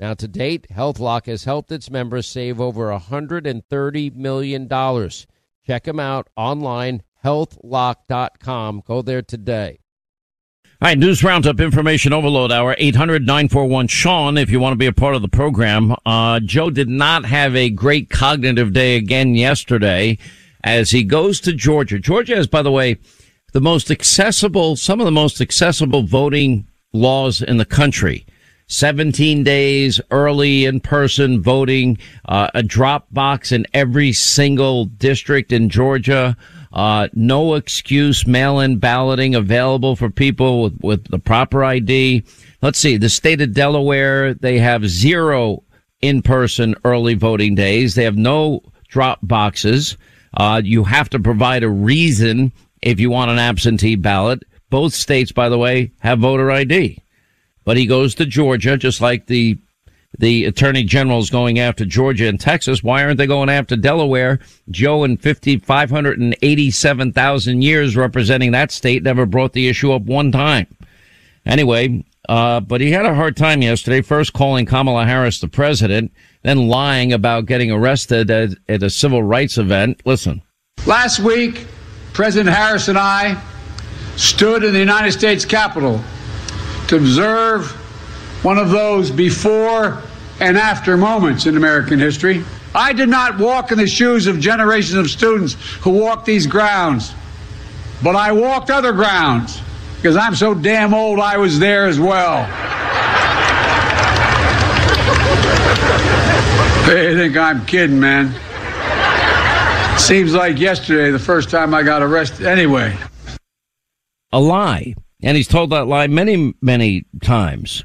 Now, 0.00 0.14
to 0.14 0.26
date, 0.26 0.66
HealthLock 0.72 1.26
has 1.26 1.44
helped 1.44 1.70
its 1.70 1.90
members 1.90 2.26
save 2.26 2.60
over 2.60 2.88
$130 2.88 4.14
million. 4.16 4.68
Check 5.66 5.84
them 5.84 6.00
out 6.00 6.28
online, 6.36 7.02
healthlock.com. 7.24 8.82
Go 8.86 9.02
there 9.02 9.22
today. 9.22 9.78
All 10.82 10.88
right, 10.88 10.98
news 10.98 11.22
roundup, 11.22 11.60
information 11.60 12.12
overload 12.12 12.50
hour, 12.50 12.74
800 12.76 13.24
941 13.24 13.86
Sean, 13.86 14.36
if 14.36 14.50
you 14.50 14.58
want 14.58 14.72
to 14.72 14.78
be 14.78 14.86
a 14.86 14.92
part 14.92 15.14
of 15.14 15.22
the 15.22 15.28
program. 15.28 15.94
Uh, 16.04 16.40
Joe 16.40 16.68
did 16.68 16.88
not 16.88 17.24
have 17.24 17.54
a 17.54 17.70
great 17.70 18.10
cognitive 18.10 18.72
day 18.72 18.96
again 18.96 19.36
yesterday 19.36 20.18
as 20.64 20.90
he 20.90 21.04
goes 21.04 21.40
to 21.42 21.52
Georgia. 21.52 22.00
Georgia 22.00 22.36
is, 22.36 22.48
by 22.48 22.60
the 22.60 22.72
way, 22.72 22.98
the 23.52 23.60
most 23.60 23.90
accessible, 23.90 24.74
some 24.74 25.00
of 25.00 25.06
the 25.06 25.12
most 25.12 25.40
accessible 25.40 26.02
voting 26.02 26.66
laws 26.92 27.40
in 27.40 27.56
the 27.56 27.64
country. 27.64 28.26
17 28.66 29.44
days 29.44 30.00
early 30.10 30.64
in 30.64 30.80
person 30.80 31.42
voting, 31.42 31.98
uh, 32.26 32.48
a 32.54 32.62
drop 32.62 33.06
box 33.12 33.52
in 33.52 33.66
every 33.74 34.12
single 34.12 34.86
district 34.86 35.52
in 35.52 35.68
Georgia. 35.68 36.36
Uh, 36.72 37.08
no 37.12 37.54
excuse 37.54 38.26
mail-in 38.26 38.78
balloting 38.78 39.34
available 39.34 39.94
for 39.94 40.10
people 40.10 40.62
with, 40.62 40.78
with 40.82 41.04
the 41.08 41.18
proper 41.18 41.62
ID. 41.62 42.24
Let's 42.62 42.78
see. 42.78 42.96
The 42.96 43.08
state 43.08 43.40
of 43.40 43.52
Delaware, 43.54 44.34
they 44.34 44.58
have 44.58 44.88
zero 44.88 45.62
in-person 46.00 46.74
early 46.84 47.14
voting 47.14 47.54
days. 47.54 47.94
They 47.94 48.04
have 48.04 48.16
no 48.16 48.60
drop 48.88 49.20
boxes. 49.22 49.96
Uh, 50.36 50.60
you 50.64 50.84
have 50.84 51.08
to 51.10 51.20
provide 51.20 51.62
a 51.62 51.68
reason 51.68 52.52
if 52.82 52.98
you 52.98 53.08
want 53.08 53.30
an 53.30 53.38
absentee 53.38 53.96
ballot. 53.96 54.42
Both 54.68 54.94
states, 54.94 55.30
by 55.30 55.48
the 55.48 55.58
way, 55.58 55.92
have 56.00 56.18
voter 56.18 56.50
ID. 56.50 57.03
But 57.64 57.76
he 57.76 57.86
goes 57.86 58.14
to 58.16 58.26
Georgia, 58.26 58.76
just 58.76 59.00
like 59.00 59.26
the 59.26 59.58
the 60.18 60.44
attorney 60.44 60.84
general 60.84 61.18
is 61.18 61.30
going 61.30 61.58
after 61.58 61.84
Georgia 61.84 62.28
and 62.28 62.38
Texas. 62.38 62.82
Why 62.82 63.02
aren't 63.02 63.18
they 63.18 63.26
going 63.26 63.48
after 63.48 63.76
Delaware? 63.76 64.38
Joe 64.70 65.04
in 65.04 65.16
50, 65.16 65.58
587,000 65.58 67.62
years 67.62 67.96
representing 67.96 68.52
that 68.52 68.70
state 68.70 69.02
never 69.02 69.26
brought 69.26 69.54
the 69.54 69.68
issue 69.68 69.92
up 69.92 70.02
one 70.02 70.30
time. 70.30 70.66
Anyway, 71.44 72.04
uh, 72.28 72.60
but 72.60 72.80
he 72.80 72.90
had 72.90 73.04
a 73.04 73.14
hard 73.14 73.36
time 73.36 73.60
yesterday, 73.60 74.00
first 74.00 74.32
calling 74.32 74.66
Kamala 74.66 75.04
Harris 75.04 75.40
the 75.40 75.48
president, 75.48 76.12
then 76.42 76.68
lying 76.68 77.12
about 77.12 77.46
getting 77.46 77.70
arrested 77.70 78.30
at, 78.30 78.50
at 78.68 78.82
a 78.82 78.90
civil 78.90 79.22
rights 79.22 79.58
event. 79.58 80.00
Listen. 80.04 80.42
Last 80.86 81.20
week, 81.20 81.66
President 82.12 82.54
Harris 82.54 82.88
and 82.88 82.98
I 82.98 83.42
stood 84.16 84.64
in 84.64 84.72
the 84.72 84.78
United 84.78 85.12
States 85.12 85.44
Capitol 85.44 86.02
to 86.88 86.96
observe 86.96 87.70
one 88.44 88.58
of 88.58 88.70
those 88.70 89.10
before 89.10 90.02
and 90.40 90.58
after 90.58 90.96
moments 90.96 91.46
in 91.46 91.56
American 91.56 91.98
history. 91.98 92.44
I 92.74 92.92
did 92.92 93.08
not 93.08 93.38
walk 93.38 93.70
in 93.72 93.78
the 93.78 93.86
shoes 93.86 94.26
of 94.26 94.40
generations 94.40 94.94
of 94.94 95.08
students 95.08 95.54
who 95.80 95.90
walked 95.90 96.26
these 96.26 96.46
grounds, 96.46 97.14
but 98.02 98.16
I 98.16 98.32
walked 98.32 98.70
other 98.70 98.92
grounds 98.92 99.60
because 99.96 100.16
I'm 100.16 100.34
so 100.34 100.54
damn 100.54 100.92
old 100.92 101.20
I 101.20 101.36
was 101.36 101.58
there 101.58 101.86
as 101.86 101.98
well. 101.98 102.48
They 106.84 107.14
think 107.14 107.34
I'm 107.34 107.64
kidding, 107.64 107.98
man. 107.98 108.34
Seems 109.98 110.34
like 110.34 110.58
yesterday, 110.58 111.10
the 111.10 111.18
first 111.18 111.48
time 111.48 111.72
I 111.72 111.82
got 111.82 112.02
arrested. 112.02 112.44
Anyway. 112.44 112.94
A 114.32 114.38
lie. 114.38 114.94
And 115.24 115.36
he's 115.36 115.48
told 115.48 115.70
that 115.70 115.86
lie 115.86 116.06
many, 116.06 116.54
many 116.60 117.06
times. 117.22 117.84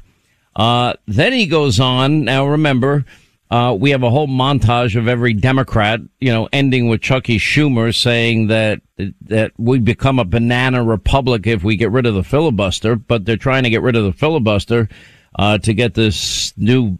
Uh, 0.54 0.92
then 1.06 1.32
he 1.32 1.46
goes 1.46 1.80
on. 1.80 2.24
Now 2.24 2.46
remember, 2.46 3.06
uh, 3.50 3.74
we 3.78 3.90
have 3.90 4.02
a 4.02 4.10
whole 4.10 4.28
montage 4.28 4.94
of 4.94 5.08
every 5.08 5.32
Democrat, 5.32 6.00
you 6.20 6.30
know, 6.30 6.48
ending 6.52 6.88
with 6.88 7.00
Chucky 7.00 7.38
Schumer 7.38 7.96
saying 7.96 8.48
that, 8.48 8.82
that 9.22 9.52
we 9.56 9.78
become 9.78 10.18
a 10.18 10.24
banana 10.24 10.84
republic 10.84 11.46
if 11.46 11.64
we 11.64 11.76
get 11.76 11.90
rid 11.90 12.06
of 12.06 12.14
the 12.14 12.22
filibuster, 12.22 12.94
but 12.94 13.24
they're 13.24 13.36
trying 13.36 13.64
to 13.64 13.70
get 13.70 13.82
rid 13.82 13.96
of 13.96 14.04
the 14.04 14.12
filibuster, 14.12 14.88
uh, 15.36 15.56
to 15.58 15.72
get 15.72 15.94
this 15.94 16.52
new, 16.58 16.98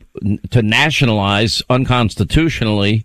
to 0.51 0.63
nationalize 0.63 1.63
unconstitutionally, 1.69 3.05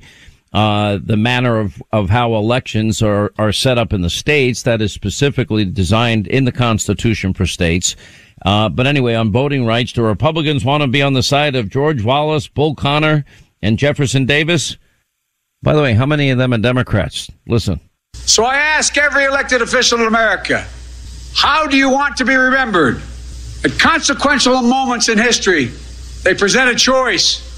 uh, 0.55 0.99
the 1.03 1.17
manner 1.17 1.59
of, 1.59 1.83
of 1.91 2.09
how 2.09 2.33
elections 2.33 3.01
are, 3.01 3.33
are 3.38 3.51
set 3.51 3.77
up 3.77 3.91
in 3.91 4.01
the 4.01 4.09
states 4.09 4.63
that 4.63 4.81
is 4.81 4.93
specifically 4.93 5.66
designed 5.66 6.27
in 6.27 6.45
the 6.45 6.51
Constitution 6.51 7.33
for 7.33 7.45
states. 7.45 7.97
Uh, 8.45 8.69
but 8.69 8.88
anyway, 8.88 9.16
on 9.16 9.33
voting 9.33 9.66
rights, 9.66 9.91
do 9.91 10.01
Republicans 10.01 10.63
want 10.63 10.81
to 10.81 10.88
be 10.88 11.01
on 11.01 11.11
the 11.11 11.21
side 11.21 11.57
of 11.57 11.67
George 11.67 12.05
Wallace, 12.05 12.47
Bull 12.47 12.73
Connor, 12.73 13.25
and 13.61 13.77
Jefferson 13.77 14.25
Davis? 14.25 14.77
By 15.61 15.73
the 15.73 15.81
way, 15.81 15.93
how 15.93 16.05
many 16.05 16.29
of 16.29 16.38
them 16.38 16.53
are 16.53 16.57
Democrats? 16.57 17.29
Listen. 17.47 17.81
So 18.13 18.45
I 18.45 18.55
ask 18.55 18.97
every 18.97 19.25
elected 19.25 19.61
official 19.61 19.99
in 19.99 20.07
America, 20.07 20.66
how 21.35 21.67
do 21.67 21.75
you 21.75 21.89
want 21.89 22.16
to 22.16 22.23
be 22.23 22.35
remembered? 22.35 23.01
At 23.66 23.77
consequential 23.77 24.61
moments 24.61 25.09
in 25.09 25.17
history, 25.17 25.66
they 26.23 26.33
present 26.33 26.69
a 26.69 26.75
choice. 26.75 27.54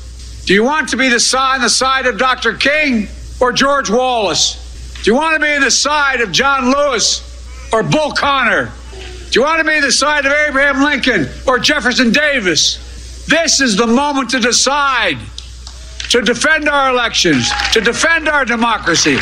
Do 0.48 0.54
you 0.54 0.64
want 0.64 0.88
to 0.90 0.96
be 0.96 1.10
the 1.10 1.20
side, 1.20 1.56
on 1.56 1.62
the 1.62 1.70
side 1.70 2.06
of 2.06 2.18
Dr. 2.18 2.54
King 2.54 3.10
or 3.42 3.52
George 3.52 3.90
Wallace? 3.90 4.56
Do 5.04 5.12
you 5.12 5.14
want 5.14 5.34
to 5.34 5.42
be 5.42 5.54
on 5.54 5.60
the 5.60 5.70
side 5.70 6.22
of 6.22 6.32
John 6.32 6.72
Lewis 6.72 7.70
or 7.74 7.84
Bull 7.84 8.14
Connor? 8.14 8.72
Do 8.94 9.40
you 9.42 9.46
want 9.46 9.60
to 9.60 9.66
be 9.66 9.76
on 9.76 9.82
the 9.82 9.92
side 9.92 10.26
of 10.26 10.32
Abraham 10.32 10.82
Lincoln 10.82 11.28
or 11.46 11.60
Jefferson 11.60 12.14
Davis? 12.14 13.26
This 13.26 13.60
is 13.60 13.76
the 13.76 13.88
moment 13.88 14.30
to 14.30 14.40
decide, 14.40 15.18
to 16.12 16.22
defend 16.22 16.70
our 16.70 16.92
elections, 16.92 17.50
to 17.74 17.82
defend 17.82 18.30
our 18.30 18.46
democracy. 18.46 19.18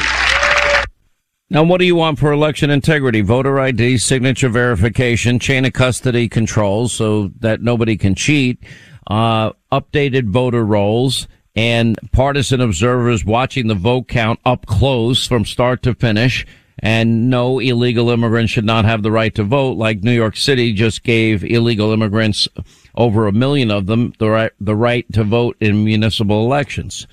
Now, 1.49 1.63
what 1.63 1.79
do 1.79 1.85
you 1.85 1.95
want 1.95 2.19
for 2.19 2.33
election 2.33 2.69
integrity? 2.69 3.21
Voter 3.21 3.59
ID, 3.59 3.97
signature 3.97 4.49
verification, 4.49 5.39
chain 5.39 5.65
of 5.65 5.73
custody 5.73 6.29
controls 6.29 6.93
so 6.93 7.31
that 7.39 7.63
nobody 7.63 7.97
can 7.97 8.13
cheat 8.13 8.59
uh, 9.07 9.51
updated 9.71 10.29
voter 10.29 10.65
rolls 10.65 11.27
and 11.55 11.97
partisan 12.11 12.61
observers 12.61 13.23
watching 13.23 13.67
the 13.67 13.75
vote 13.75 14.07
count 14.07 14.39
up 14.45 14.65
close 14.65 15.25
from 15.25 15.45
start 15.45 15.81
to 15.83 15.95
finish. 15.95 16.45
And 16.79 17.29
no 17.29 17.59
illegal 17.59 18.09
immigrants 18.09 18.51
should 18.51 18.65
not 18.65 18.83
have 18.83 19.01
the 19.01 19.11
right 19.11 19.33
to 19.35 19.43
vote, 19.43 19.77
like 19.77 20.03
New 20.03 20.11
York 20.11 20.35
City 20.35 20.73
just 20.73 21.03
gave 21.03 21.43
illegal 21.43 21.91
immigrants, 21.93 22.49
over 22.95 23.27
a 23.27 23.31
million 23.31 23.71
of 23.71 23.87
them, 23.87 24.13
the 24.19 24.29
right, 24.29 24.51
the 24.59 24.75
right 24.75 25.05
to 25.13 25.23
vote 25.23 25.55
in 25.59 25.85
municipal 25.85 26.43
elections. 26.43 27.07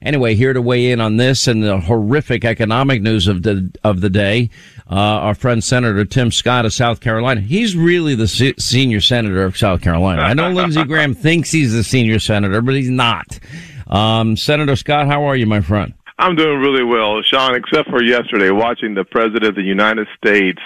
Anyway, 0.00 0.36
here 0.36 0.52
to 0.52 0.62
weigh 0.62 0.92
in 0.92 1.00
on 1.00 1.16
this 1.16 1.48
and 1.48 1.64
the 1.64 1.80
horrific 1.80 2.44
economic 2.44 3.02
news 3.02 3.26
of 3.26 3.42
the 3.42 3.70
of 3.82 4.00
the 4.00 4.10
day, 4.10 4.48
uh, 4.90 4.94
our 4.94 5.34
friend 5.34 5.62
Senator 5.62 6.04
Tim 6.04 6.30
Scott 6.30 6.64
of 6.64 6.72
South 6.72 7.00
Carolina. 7.00 7.40
He's 7.40 7.76
really 7.76 8.14
the 8.14 8.28
se- 8.28 8.54
senior 8.58 9.00
senator 9.00 9.44
of 9.44 9.56
South 9.56 9.82
Carolina. 9.82 10.22
I 10.22 10.34
know 10.34 10.50
Lindsey 10.50 10.84
Graham 10.86 11.14
thinks 11.14 11.50
he's 11.50 11.72
the 11.72 11.84
senior 11.84 12.18
senator, 12.18 12.62
but 12.62 12.74
he's 12.74 12.90
not. 12.90 13.38
Um, 13.86 14.36
senator 14.36 14.76
Scott, 14.76 15.06
how 15.06 15.24
are 15.24 15.36
you, 15.36 15.46
my 15.46 15.60
friend? 15.60 15.94
I'm 16.18 16.34
doing 16.34 16.58
really 16.58 16.84
well, 16.84 17.22
Sean. 17.22 17.54
Except 17.54 17.88
for 17.90 18.02
yesterday, 18.02 18.50
watching 18.50 18.94
the 18.94 19.04
president 19.04 19.44
of 19.44 19.54
the 19.54 19.62
United 19.62 20.08
States 20.16 20.60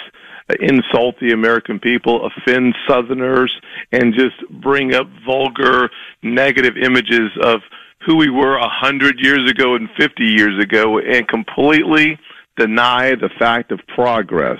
insult 0.60 1.16
the 1.20 1.32
American 1.32 1.78
people, 1.78 2.26
offend 2.26 2.74
Southerners, 2.88 3.52
and 3.90 4.14
just 4.14 4.36
bring 4.50 4.94
up 4.94 5.06
vulgar, 5.26 5.90
negative 6.22 6.76
images 6.76 7.30
of 7.42 7.60
who 8.04 8.16
we 8.16 8.30
were 8.30 8.56
a 8.56 8.68
hundred 8.68 9.20
years 9.20 9.48
ago 9.50 9.74
and 9.76 9.88
50 9.96 10.24
years 10.24 10.62
ago 10.62 10.98
and 10.98 11.28
completely 11.28 12.18
deny 12.56 13.14
the 13.14 13.30
fact 13.38 13.72
of 13.72 13.80
progress. 13.94 14.58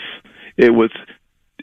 It 0.56 0.71
was 0.71 0.91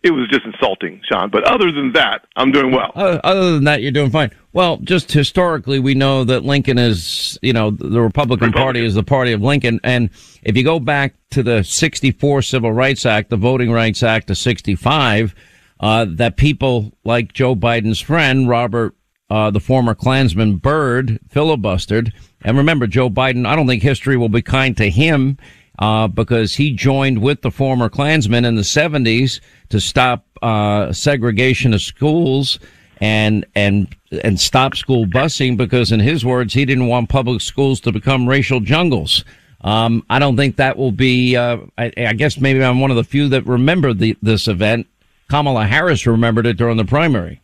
it 0.01 0.11
was 0.11 0.29
just 0.29 0.45
insulting, 0.45 1.01
Sean. 1.09 1.29
But 1.29 1.43
other 1.43 1.71
than 1.71 1.91
that, 1.93 2.25
I'm 2.37 2.51
doing 2.51 2.71
well. 2.71 2.91
Uh, 2.95 3.19
other 3.23 3.51
than 3.53 3.65
that, 3.65 3.81
you're 3.81 3.91
doing 3.91 4.11
fine. 4.11 4.31
Well, 4.53 4.77
just 4.77 5.11
historically, 5.11 5.79
we 5.79 5.93
know 5.93 6.23
that 6.23 6.45
Lincoln 6.45 6.77
is, 6.77 7.37
you 7.41 7.51
know, 7.51 7.71
the 7.71 8.01
Republican, 8.01 8.47
Republican, 8.47 8.53
Party 8.53 8.85
is 8.85 8.95
the 8.95 9.03
party 9.03 9.33
of 9.33 9.41
Lincoln. 9.41 9.79
And 9.83 10.09
if 10.41 10.55
you 10.55 10.63
go 10.63 10.79
back 10.79 11.15
to 11.31 11.43
the 11.43 11.63
64 11.63 12.41
Civil 12.43 12.71
Rights 12.71 13.05
Act, 13.05 13.29
the 13.29 13.37
Voting 13.37 13.71
Rights 13.71 14.01
Act 14.01 14.29
of 14.29 14.37
65, 14.37 15.35
uh, 15.81 16.05
that 16.09 16.37
people 16.37 16.93
like 17.03 17.33
Joe 17.33 17.55
Biden's 17.55 17.99
friend, 17.99 18.47
Robert 18.47 18.95
uh, 19.29 19.51
the 19.51 19.59
former 19.59 19.93
Klansman 19.93 20.57
Byrd 20.57 21.19
filibustered 21.29 22.11
And 22.41 22.57
remember, 22.57 22.87
Joe 22.87 23.09
Biden, 23.09 23.45
I 23.45 23.55
don't 23.55 23.67
think 23.67 23.83
history 23.83 24.17
will 24.17 24.29
be 24.29 24.41
kind 24.41 24.75
to 24.77 24.89
him 24.89 25.37
uh, 25.79 26.07
because 26.07 26.55
he 26.55 26.71
joined 26.73 27.21
with 27.21 27.41
the 27.41 27.51
former 27.51 27.89
Klansmen 27.89 28.45
in 28.45 28.55
the 28.55 28.61
70s 28.61 29.39
to 29.69 29.79
stop 29.79 30.25
uh, 30.41 30.93
segregation 30.93 31.73
of 31.73 31.81
schools 31.81 32.59
and 33.01 33.45
and 33.55 33.95
and 34.23 34.39
stop 34.39 34.75
school 34.75 35.05
busing 35.05 35.55
because, 35.55 35.91
in 35.91 35.99
his 35.99 36.25
words, 36.25 36.53
he 36.53 36.65
didn't 36.65 36.87
want 36.87 37.09
public 37.09 37.41
schools 37.41 37.79
to 37.81 37.91
become 37.91 38.27
racial 38.27 38.59
jungles. 38.59 39.23
Um, 39.61 40.05
I 40.09 40.19
don't 40.19 40.35
think 40.35 40.57
that 40.57 40.77
will 40.77 40.91
be. 40.91 41.35
Uh, 41.35 41.59
I, 41.77 41.91
I, 41.97 42.13
guess 42.13 42.39
maybe 42.39 42.63
I'm 42.63 42.79
one 42.79 42.91
of 42.91 42.97
the 42.97 43.03
few 43.03 43.29
that 43.29 43.45
remember 43.45 43.93
the, 43.93 44.17
this 44.21 44.47
event. 44.47 44.87
Kamala 45.29 45.65
Harris 45.65 46.07
remembered 46.07 46.47
it 46.47 46.57
during 46.57 46.77
the 46.77 46.85
primary. 46.85 47.41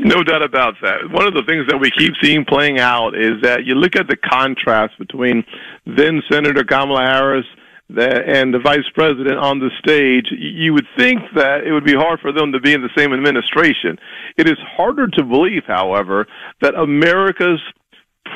No 0.00 0.22
doubt 0.22 0.42
about 0.42 0.74
that. 0.82 1.10
One 1.10 1.26
of 1.26 1.34
the 1.34 1.42
things 1.42 1.66
that 1.68 1.78
we 1.78 1.90
keep 1.90 2.14
seeing 2.22 2.44
playing 2.44 2.78
out 2.78 3.16
is 3.16 3.42
that 3.42 3.64
you 3.64 3.74
look 3.74 3.96
at 3.96 4.06
the 4.06 4.16
contrast 4.16 4.96
between 4.98 5.44
then 5.86 6.22
Senator 6.30 6.62
Kamala 6.62 7.00
Harris 7.00 7.46
and 7.90 8.54
the 8.54 8.60
vice 8.60 8.88
president 8.94 9.38
on 9.38 9.58
the 9.58 9.70
stage, 9.78 10.26
you 10.30 10.72
would 10.72 10.86
think 10.96 11.20
that 11.34 11.64
it 11.66 11.72
would 11.72 11.84
be 11.84 11.94
hard 11.94 12.20
for 12.20 12.32
them 12.32 12.52
to 12.52 12.60
be 12.60 12.74
in 12.74 12.82
the 12.82 12.90
same 12.96 13.12
administration. 13.12 13.98
It 14.36 14.48
is 14.48 14.58
harder 14.76 15.08
to 15.08 15.24
believe, 15.24 15.64
however, 15.66 16.26
that 16.60 16.74
America's 16.74 17.60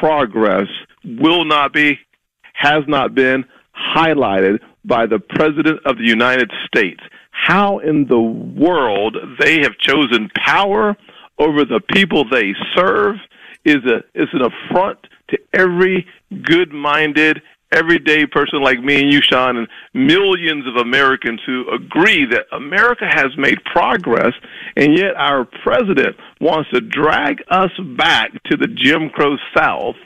progress 0.01 0.67
will 1.05 1.45
not 1.45 1.73
be, 1.73 1.99
has 2.55 2.83
not 2.89 3.15
been 3.15 3.45
highlighted 3.95 4.59
by 4.85 5.07
the 5.07 5.21
President 5.21 5.81
of 5.85 5.97
the 5.97 6.07
United 6.07 6.51
States. 6.67 7.01
How 7.31 7.79
in 7.79 8.07
the 8.09 8.21
world 8.21 9.17
they 9.39 9.61
have 9.61 9.79
chosen 9.79 10.29
power 10.35 10.97
over 11.43 11.65
the 11.65 11.81
people 11.93 12.25
they 12.29 12.55
serve 12.75 13.17
is 13.65 13.79
a 13.85 13.99
is 14.15 14.29
an 14.33 14.43
affront 14.43 14.99
to 15.29 15.39
every 15.55 16.07
good-minded 16.45 17.43
everyday 17.73 18.27
person 18.27 18.63
like 18.63 18.81
me 18.81 19.01
and 19.01 19.13
you, 19.13 19.21
Sean, 19.23 19.57
and 19.57 19.69
millions 19.95 20.67
of 20.67 20.77
Americans 20.77 21.41
who 21.47 21.65
agree 21.71 22.27
that 22.27 22.45
America 22.53 23.07
has 23.09 23.37
made 23.37 23.65
progress, 23.65 24.35
and 24.77 24.97
yet 24.97 25.15
our 25.17 25.47
president 25.63 26.17
wants 26.41 26.69
to 26.71 26.81
drag 26.81 27.43
us 27.49 27.71
back 27.97 28.31
to 28.45 28.57
the 28.57 28.69
Jim 28.69 29.09
Crow 29.11 29.37
South. 29.57 29.97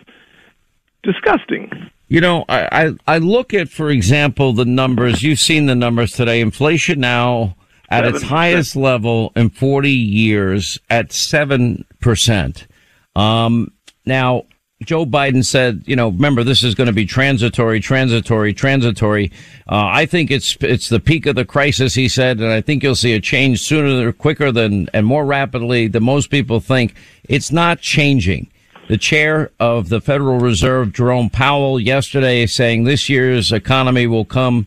Disgusting. 1.02 1.70
You 2.08 2.20
know, 2.20 2.44
I, 2.48 2.68
I, 3.06 3.14
I 3.14 3.18
look 3.18 3.54
at, 3.54 3.68
for 3.68 3.90
example, 3.90 4.52
the 4.52 4.64
numbers. 4.64 5.22
You've 5.22 5.38
seen 5.38 5.66
the 5.66 5.74
numbers 5.74 6.12
today. 6.12 6.40
Inflation 6.40 6.98
now 6.98 7.56
at 7.88 8.04
its 8.04 8.22
highest 8.22 8.76
level 8.76 9.32
in 9.36 9.50
40 9.50 9.90
years 9.90 10.78
at 10.90 11.10
7%. 11.10 12.66
Um, 13.14 13.72
now, 14.04 14.44
Joe 14.84 15.06
Biden 15.06 15.44
said, 15.44 15.84
you 15.86 15.96
know, 15.96 16.10
remember 16.10 16.44
this 16.44 16.62
is 16.62 16.74
going 16.74 16.88
to 16.88 16.92
be 16.92 17.06
transitory, 17.06 17.80
transitory, 17.80 18.52
transitory. 18.52 19.32
Uh, 19.70 19.86
I 19.86 20.04
think 20.04 20.30
it's 20.30 20.56
it's 20.60 20.90
the 20.90 21.00
peak 21.00 21.24
of 21.24 21.34
the 21.34 21.46
crisis, 21.46 21.94
he 21.94 22.08
said, 22.08 22.40
and 22.40 22.52
I 22.52 22.60
think 22.60 22.82
you'll 22.82 22.94
see 22.94 23.14
a 23.14 23.20
change 23.20 23.62
sooner, 23.62 24.06
or 24.06 24.12
quicker 24.12 24.52
than 24.52 24.90
and 24.92 25.06
more 25.06 25.24
rapidly 25.24 25.88
than 25.88 26.04
most 26.04 26.30
people 26.30 26.60
think. 26.60 26.94
It's 27.24 27.50
not 27.50 27.80
changing. 27.80 28.50
The 28.88 28.98
chair 28.98 29.50
of 29.58 29.88
the 29.88 30.00
Federal 30.00 30.38
Reserve, 30.38 30.92
Jerome 30.92 31.30
Powell, 31.30 31.80
yesterday 31.80 32.46
saying 32.46 32.84
this 32.84 33.08
year's 33.08 33.50
economy 33.50 34.06
will 34.06 34.26
come 34.26 34.66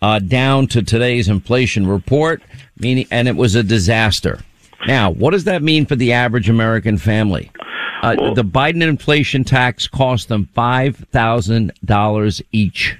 uh, 0.00 0.18
down 0.18 0.66
to 0.68 0.82
today's 0.82 1.28
inflation 1.28 1.86
report, 1.86 2.42
meaning, 2.78 3.06
and 3.10 3.28
it 3.28 3.36
was 3.36 3.54
a 3.54 3.62
disaster. 3.62 4.40
Now, 4.86 5.10
what 5.10 5.32
does 5.32 5.44
that 5.44 5.62
mean 5.62 5.86
for 5.86 5.96
the 5.96 6.12
average 6.12 6.48
American 6.48 6.98
family? 6.98 7.50
Uh, 8.02 8.14
well, 8.18 8.34
the 8.34 8.44
Biden 8.44 8.82
inflation 8.82 9.42
tax 9.42 9.88
cost 9.88 10.28
them 10.28 10.48
five 10.54 10.96
thousand 11.10 11.72
dollars 11.84 12.40
each. 12.52 12.96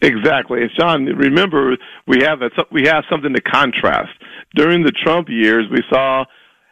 Exactly, 0.00 0.62
and 0.62 0.70
Sean, 0.78 1.06
remember 1.06 1.76
we 2.06 2.22
have 2.22 2.42
a, 2.42 2.50
we 2.70 2.86
have 2.86 3.04
something 3.10 3.32
to 3.34 3.40
contrast. 3.40 4.12
During 4.54 4.84
the 4.84 4.92
Trump 4.92 5.28
years, 5.28 5.66
we 5.70 5.82
saw 5.90 6.24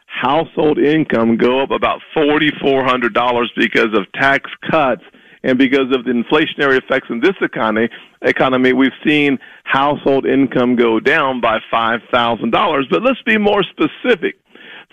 household 0.06 0.78
income 0.78 1.36
go 1.36 1.60
up 1.60 1.72
about 1.72 2.00
forty 2.12 2.52
four 2.60 2.84
hundred 2.84 3.14
dollars 3.14 3.50
because 3.56 3.92
of 3.94 4.10
tax 4.12 4.48
cuts 4.70 5.02
and 5.44 5.58
because 5.58 5.92
of 5.92 6.04
the 6.04 6.10
inflationary 6.10 6.78
effects 6.78 7.08
in 7.10 7.20
this 7.20 7.36
economy. 7.42 7.88
Economy, 8.22 8.72
we've 8.72 8.98
seen 9.06 9.38
household 9.64 10.26
income 10.26 10.74
go 10.74 10.98
down 10.98 11.40
by 11.40 11.58
five 11.70 12.00
thousand 12.10 12.50
dollars. 12.50 12.86
But 12.90 13.02
let's 13.02 13.22
be 13.22 13.38
more 13.38 13.62
specific 13.62 14.36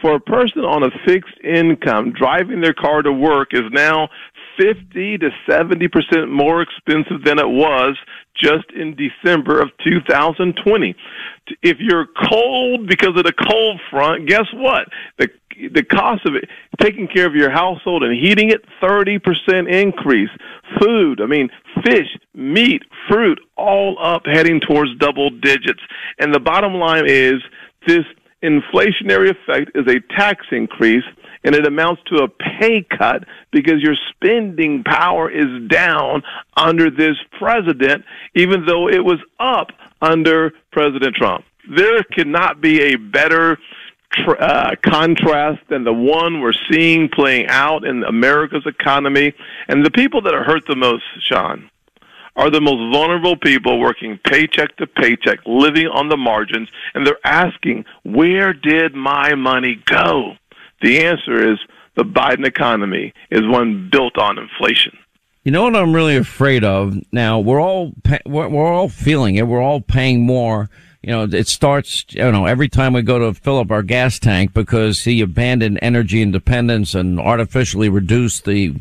for 0.02 0.16
a 0.16 0.20
person 0.20 0.62
on 0.62 0.84
a 0.84 0.90
fixed 1.06 1.40
income, 1.44 2.12
driving 2.12 2.62
their 2.62 2.74
car 2.74 3.02
to 3.02 3.12
work 3.12 3.50
is 3.54 3.64
now 3.72 4.10
50 4.60 5.18
to 5.20 5.30
70 5.50 5.88
percent 5.88 6.32
more 6.32 6.62
expensive 6.62 7.24
than 7.24 7.40
it 7.40 7.48
was 7.48 7.98
just 8.36 8.66
in 8.76 8.96
December 8.96 9.62
of 9.62 9.70
2020. 9.84 10.96
If 11.62 11.78
you're 11.80 12.08
cold 12.30 12.88
because 12.88 13.16
of 13.16 13.24
the 13.24 13.34
cold 13.34 13.80
front, 13.90 14.28
guess 14.28 14.48
what? 14.54 14.88
The 15.18 15.30
the 15.74 15.84
cost 15.84 16.26
of 16.26 16.36
it, 16.36 16.50
taking 16.80 17.08
care 17.08 17.26
of 17.26 17.36
your 17.36 17.50
household 17.50 18.04
and 18.04 18.14
heating 18.14 18.50
it, 18.52 18.64
30% 18.82 19.20
increase. 19.72 20.30
Food, 20.80 21.22
I 21.22 21.26
mean, 21.26 21.50
fish, 21.84 22.08
meat, 22.34 22.84
fruit, 23.10 23.40
all 23.58 23.98
up 24.02 24.24
heading 24.26 24.60
towards 24.60 24.96
double 24.98 25.30
digits. 25.30 25.82
And 26.20 26.34
the 26.34 26.40
bottom 26.40 26.76
line 26.76 27.06
is 27.08 27.36
this 27.88 28.06
inflationary 28.44 29.30
effect 29.30 29.72
is 29.76 29.86
a 29.88 30.00
tax 30.16 30.46
increase 30.52 31.04
and 31.44 31.56
it 31.56 31.66
amounts 31.66 32.02
to 32.08 32.24
a 32.24 32.28
pay 32.28 32.86
cut 32.98 33.24
because 33.52 33.82
your 33.82 33.96
spending 34.10 34.84
power 34.84 35.30
is 35.30 35.68
down 35.70 36.22
under 36.56 36.90
this 36.90 37.16
president, 37.40 38.04
even 38.36 38.66
though 38.66 38.88
it 38.88 39.04
was 39.04 39.20
up 39.40 39.68
under 40.02 40.52
President 40.72 41.16
Trump. 41.16 41.46
There 41.76 42.04
cannot 42.04 42.62
be 42.62 42.82
a 42.82 42.96
better 42.96 43.58
uh, 44.40 44.76
contrast 44.84 45.60
than 45.70 45.84
the 45.84 45.94
one 45.94 46.42
we're 46.42 46.54
seeing 46.72 47.10
playing 47.10 47.48
out 47.48 47.86
in 47.86 48.04
America's 48.04 48.66
economy. 48.66 49.34
And 49.68 49.86
the 49.86 49.92
people 49.92 50.22
that 50.22 50.34
are 50.34 50.44
hurt 50.44 50.64
the 50.68 50.76
most, 50.76 51.04
Sean, 51.22 51.70
are 52.36 52.50
the 52.50 52.62
most 52.62 52.94
vulnerable 52.94 53.36
people 53.36 53.80
working 53.80 54.20
paycheck 54.26 54.76
to 54.78 54.88
paycheck, 54.88 55.40
living 55.46 55.88
on 55.88 56.10
the 56.10 56.18
margins, 56.18 56.70
and 56.94 57.06
they're 57.06 57.18
asking, 57.26 57.86
where 58.04 58.54
did 58.54 58.96
my 58.96 59.36
money 59.36 59.82
go? 59.86 60.34
The 60.82 61.06
answer 61.06 61.52
is 61.52 61.60
the 61.96 62.04
Biden 62.04 62.46
economy 62.46 63.14
is 63.30 63.42
one 63.48 63.90
built 63.92 64.18
on 64.18 64.38
inflation. 64.38 64.98
You 65.44 65.52
know 65.52 65.64
what 65.64 65.76
I'm 65.76 65.94
really 65.94 66.18
afraid 66.18 66.64
of? 66.64 66.96
Now 67.12 67.40
we're 67.40 67.60
all 67.60 67.94
we're 68.26 68.74
all 68.74 68.90
feeling 68.90 69.36
it. 69.36 69.48
We're 69.48 69.62
all 69.62 69.82
paying 69.82 70.22
more. 70.22 70.70
You 71.02 71.10
know, 71.12 71.24
it 71.24 71.48
starts. 71.48 72.06
You 72.10 72.32
know, 72.32 72.46
every 72.46 72.70
time 72.70 72.94
we 72.94 73.02
go 73.02 73.18
to 73.20 73.34
fill 73.34 73.58
up 73.60 73.72
our 73.72 73.82
gas 73.82 74.20
tank 74.20 74.54
because 74.54 75.04
he 75.04 75.22
abandoned 75.22 75.80
energy 75.82 76.22
independence 76.22 76.94
and 76.94 77.20
artificially 77.20 77.90
reduced 77.90 78.46
the 78.46 78.76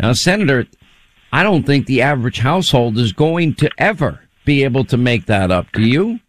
Now, 0.00 0.12
Senator, 0.12 0.66
I 1.32 1.42
don't 1.42 1.64
think 1.64 1.86
the 1.86 2.02
average 2.02 2.38
household 2.38 2.96
is 2.96 3.12
going 3.12 3.56
to 3.56 3.68
ever 3.76 4.20
be 4.44 4.62
able 4.62 4.84
to 4.84 4.96
make 4.96 5.26
that 5.26 5.50
up. 5.50 5.66
Do 5.72 5.82
you? 5.82 6.20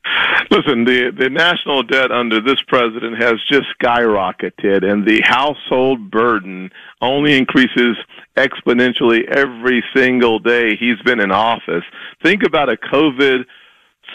Listen, 0.52 0.84
the 0.86 1.12
the 1.18 1.30
national 1.30 1.84
debt 1.84 2.12
under 2.12 2.40
this 2.42 2.62
president 2.68 3.22
has 3.22 3.36
just 3.50 3.68
skyrocketed, 3.82 4.84
and 4.84 5.06
the 5.06 5.22
household 5.24 6.12
burden 6.12 6.70
only 7.02 7.38
increases 7.38 7.98
exponentially 8.38 9.28
every 9.28 9.84
single 9.96 10.40
day 10.40 10.76
he's 10.76 11.02
been 11.04 11.20
in 11.20 11.32
office. 11.32 11.84
Think 12.24 12.44
about 12.44 12.70
a 12.70 12.78
COVID 12.78 13.46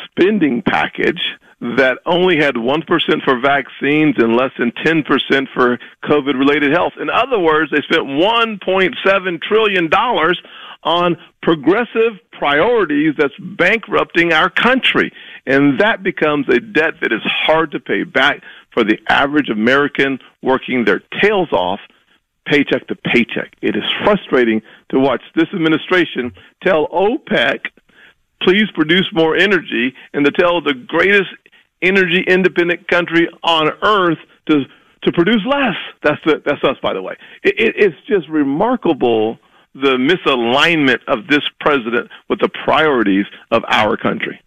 spending 0.05 0.63
package 0.63 1.21
that 1.61 1.99
only 2.07 2.39
had 2.39 2.55
1% 2.55 3.23
for 3.23 3.39
vaccines 3.39 4.15
and 4.19 4.35
less 4.35 4.53
than 4.59 4.73
10% 4.73 5.05
for 5.53 5.79
COVID 6.05 6.39
related 6.39 6.73
health. 6.73 6.95
In 6.99 7.11
other 7.11 7.39
words, 7.39 7.71
they 7.71 7.83
spent 7.83 8.07
$1.7 8.07 9.43
trillion 9.43 9.91
on 10.83 11.17
progressive 11.43 12.19
priorities 12.33 13.15
that's 13.19 13.35
bankrupting 13.39 14.33
our 14.33 14.49
country. 14.49 15.13
And 15.47 15.79
that 15.81 16.03
becomes 16.03 16.49
a 16.49 16.61
debt 16.61 16.95
that 17.03 17.13
is 17.13 17.23
hard 17.25 17.73
to 17.73 17.81
pay 17.81 18.05
back 18.05 18.43
for 18.73 18.83
the 18.83 18.99
average 19.09 19.51
American 19.51 20.19
working 20.43 20.85
their 20.85 21.03
tails 21.21 21.53
off 21.53 21.81
paycheck 22.47 22.87
to 22.89 22.97
paycheck. 22.97 23.55
It 23.61 23.77
is 23.77 23.85
frustrating 24.03 24.63
to 24.89 24.99
watch 24.99 25.23
this 25.35 25.49
administration 25.53 26.33
tell 26.63 26.89
OPEC, 26.89 27.67
please 28.43 28.71
produce 28.75 29.09
more 29.13 29.37
energy, 29.37 29.95
and 30.15 30.25
to 30.25 30.33
tell 30.33 30.63
the 30.63 30.75
greatest 30.75 31.29
energy 31.83 32.25
independent 32.27 32.89
country 32.89 33.29
on 33.43 33.71
earth 33.83 34.19
to 34.49 34.65
to 35.03 35.13
produce 35.13 35.41
less. 35.47 35.77
That's 36.03 36.21
the, 36.27 36.43
that's 36.45 36.63
us, 36.63 36.77
by 36.83 36.93
the 36.93 37.01
way. 37.01 37.17
It, 37.43 37.55
it, 37.59 37.75
it's 37.77 37.97
just 38.07 38.29
remarkable 38.29 39.39
the 39.75 39.97
misalignment 39.97 40.99
of 41.07 41.27
this 41.29 41.43
president 41.61 42.11
with 42.29 42.41
the 42.41 42.51
priorities 42.65 43.25
of 43.51 43.63
our 43.69 43.97
country. 43.97 44.41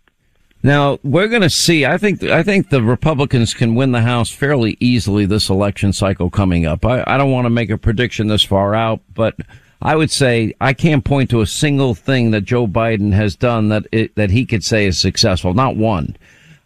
Now 0.62 1.00
we're 1.04 1.28
going 1.28 1.42
to 1.42 1.50
see. 1.50 1.86
I 1.86 1.98
think 1.98 2.24
I 2.24 2.42
think 2.42 2.70
the 2.70 2.82
Republicans 2.82 3.54
can 3.54 3.76
win 3.76 3.92
the 3.92 4.02
House 4.02 4.30
fairly 4.30 4.78
easily 4.80 5.26
this 5.26 5.50
election 5.50 5.92
cycle 5.92 6.30
coming 6.30 6.66
up. 6.66 6.86
I, 6.86 7.04
I 7.06 7.18
don't 7.18 7.32
want 7.32 7.46
to 7.46 7.50
make 7.50 7.70
a 7.70 7.78
prediction 7.78 8.28
this 8.28 8.44
far 8.44 8.74
out, 8.74 9.02
but 9.14 9.36
I 9.82 9.98
would 9.98 10.10
say 10.10 10.54
I 10.62 10.72
can't 10.72 11.04
point 11.04 11.30
to 11.32 11.42
a 11.42 11.46
single 11.46 11.96
thing 11.96 12.32
that 12.32 12.42
Joe 12.42 12.66
Biden 12.66 13.12
has 13.12 13.36
done 13.36 13.68
that 13.70 13.88
it, 13.92 14.16
that 14.16 14.32
he 14.32 14.46
could 14.46 14.64
say 14.64 14.86
is 14.86 14.98
successful. 14.98 15.54
Not 15.54 15.76
one. 15.76 16.16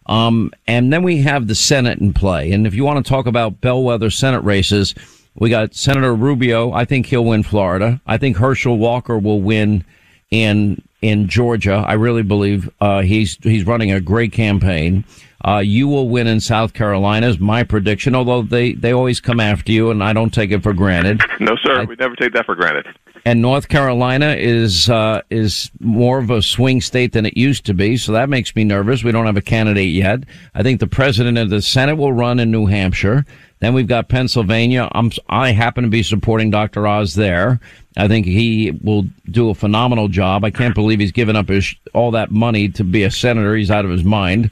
Um, 0.08 0.52
and 0.66 0.92
then 0.92 1.02
we 1.02 1.18
have 1.18 1.46
the 1.46 1.54
Senate 1.54 1.98
in 1.98 2.12
play. 2.14 2.52
And 2.52 2.66
if 2.66 2.74
you 2.74 2.84
want 2.84 3.04
to 3.04 3.08
talk 3.08 3.26
about 3.26 3.60
bellwether 3.60 4.10
Senate 4.10 4.40
races, 4.40 4.94
we 5.34 5.50
got 5.50 5.74
Senator 5.74 6.14
Rubio. 6.14 6.72
I 6.72 6.84
think 6.84 7.06
he'll 7.06 7.24
win 7.24 7.42
Florida. 7.42 8.00
I 8.06 8.16
think 8.16 8.36
Herschel 8.36 8.78
Walker 8.78 9.18
will 9.18 9.40
win 9.40 9.84
in 10.30 10.82
in 11.00 11.28
Georgia. 11.28 11.84
I 11.86 11.92
really 11.92 12.22
believe 12.22 12.68
uh, 12.80 13.02
he's 13.02 13.38
he's 13.42 13.66
running 13.66 13.92
a 13.92 14.00
great 14.00 14.32
campaign. 14.32 15.04
Uh, 15.44 15.58
you 15.58 15.86
will 15.86 16.08
win 16.08 16.26
in 16.26 16.40
South 16.40 16.74
Carolina 16.74 17.28
is 17.28 17.38
my 17.38 17.62
prediction. 17.62 18.14
Although 18.14 18.42
they 18.42 18.72
they 18.72 18.92
always 18.92 19.20
come 19.20 19.38
after 19.38 19.70
you, 19.70 19.90
and 19.90 20.02
I 20.02 20.12
don't 20.12 20.34
take 20.34 20.50
it 20.50 20.62
for 20.62 20.72
granted. 20.72 21.22
No, 21.38 21.54
sir, 21.62 21.82
I, 21.82 21.84
we 21.84 21.94
never 21.96 22.16
take 22.16 22.32
that 22.32 22.46
for 22.46 22.56
granted. 22.56 22.86
And 23.28 23.42
North 23.42 23.68
Carolina 23.68 24.36
is 24.38 24.88
uh, 24.88 25.20
is 25.28 25.70
more 25.80 26.18
of 26.18 26.30
a 26.30 26.40
swing 26.40 26.80
state 26.80 27.12
than 27.12 27.26
it 27.26 27.36
used 27.36 27.66
to 27.66 27.74
be, 27.74 27.98
so 27.98 28.12
that 28.12 28.30
makes 28.30 28.56
me 28.56 28.64
nervous. 28.64 29.04
We 29.04 29.12
don't 29.12 29.26
have 29.26 29.36
a 29.36 29.42
candidate 29.42 29.90
yet. 29.90 30.20
I 30.54 30.62
think 30.62 30.80
the 30.80 30.86
president 30.86 31.36
of 31.36 31.50
the 31.50 31.60
Senate 31.60 31.96
will 31.96 32.14
run 32.14 32.40
in 32.40 32.50
New 32.50 32.64
Hampshire. 32.64 33.26
Then 33.58 33.74
we've 33.74 33.86
got 33.86 34.08
Pennsylvania. 34.08 34.88
I'm, 34.92 35.12
I 35.28 35.50
happen 35.50 35.84
to 35.84 35.90
be 35.90 36.02
supporting 36.02 36.48
Dr. 36.48 36.86
Oz 36.86 37.16
there. 37.16 37.60
I 37.98 38.08
think 38.08 38.24
he 38.24 38.70
will 38.82 39.04
do 39.30 39.50
a 39.50 39.54
phenomenal 39.54 40.08
job. 40.08 40.42
I 40.42 40.50
can't 40.50 40.74
believe 40.74 40.98
he's 40.98 41.12
given 41.12 41.36
up 41.36 41.50
his, 41.50 41.74
all 41.92 42.12
that 42.12 42.30
money 42.30 42.70
to 42.70 42.82
be 42.82 43.02
a 43.02 43.10
senator. 43.10 43.54
He's 43.56 43.70
out 43.70 43.84
of 43.84 43.90
his 43.90 44.04
mind. 44.04 44.50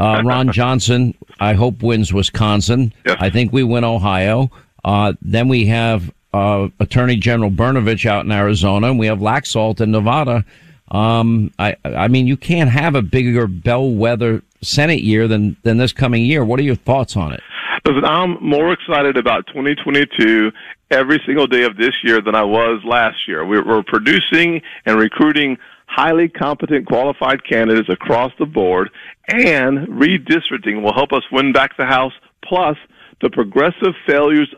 Uh, 0.00 0.22
Ron 0.24 0.50
Johnson, 0.52 1.14
I 1.38 1.54
hope 1.54 1.80
wins 1.80 2.12
Wisconsin. 2.12 2.92
Yes. 3.04 3.18
I 3.20 3.30
think 3.30 3.52
we 3.52 3.62
win 3.62 3.84
Ohio. 3.84 4.50
Uh, 4.84 5.12
then 5.22 5.46
we 5.46 5.66
have 5.66 6.10
uh, 6.32 6.68
Attorney 6.80 7.16
General 7.16 7.50
Brnovich 7.50 8.06
out 8.06 8.24
in 8.24 8.32
Arizona, 8.32 8.90
and 8.90 8.98
we 8.98 9.06
have 9.06 9.18
Laxalt 9.18 9.80
in 9.80 9.90
Nevada. 9.90 10.44
Um, 10.90 11.52
I, 11.58 11.76
I 11.84 12.08
mean, 12.08 12.26
you 12.26 12.36
can't 12.36 12.70
have 12.70 12.94
a 12.94 13.02
bigger 13.02 13.46
bellwether 13.46 14.42
Senate 14.62 15.02
year 15.02 15.28
than 15.28 15.56
than 15.62 15.78
this 15.78 15.92
coming 15.92 16.24
year. 16.24 16.44
What 16.44 16.60
are 16.60 16.64
your 16.64 16.76
thoughts 16.76 17.16
on 17.16 17.32
it? 17.32 17.40
Listen, 17.84 18.04
I'm 18.04 18.42
more 18.42 18.72
excited 18.72 19.16
about 19.16 19.46
2022 19.48 20.50
every 20.90 21.20
single 21.26 21.46
day 21.46 21.62
of 21.62 21.76
this 21.76 21.92
year 22.02 22.20
than 22.20 22.34
I 22.34 22.42
was 22.42 22.82
last 22.84 23.28
year. 23.28 23.44
We're, 23.44 23.64
we're 23.64 23.82
producing 23.84 24.60
and 24.84 24.98
recruiting 24.98 25.56
highly 25.86 26.28
competent, 26.28 26.86
qualified 26.86 27.44
candidates 27.44 27.88
across 27.88 28.32
the 28.38 28.46
board, 28.46 28.90
and 29.28 29.86
redistricting 29.88 30.82
will 30.82 30.94
help 30.94 31.12
us 31.12 31.22
win 31.30 31.52
back 31.52 31.76
the 31.76 31.86
House. 31.86 32.12
Plus, 32.44 32.76
the 33.20 33.30
progressive 33.30 33.94
failures 34.06 34.52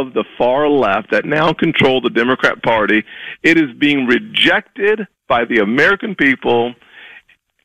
of 0.00 0.14
the 0.14 0.24
far 0.38 0.68
left 0.68 1.10
that 1.10 1.24
now 1.24 1.52
control 1.52 2.00
the 2.00 2.10
Democrat 2.10 2.62
Party, 2.62 3.04
it 3.42 3.56
is 3.56 3.70
being 3.78 4.06
rejected 4.06 5.06
by 5.28 5.44
the 5.44 5.58
American 5.58 6.14
people 6.14 6.74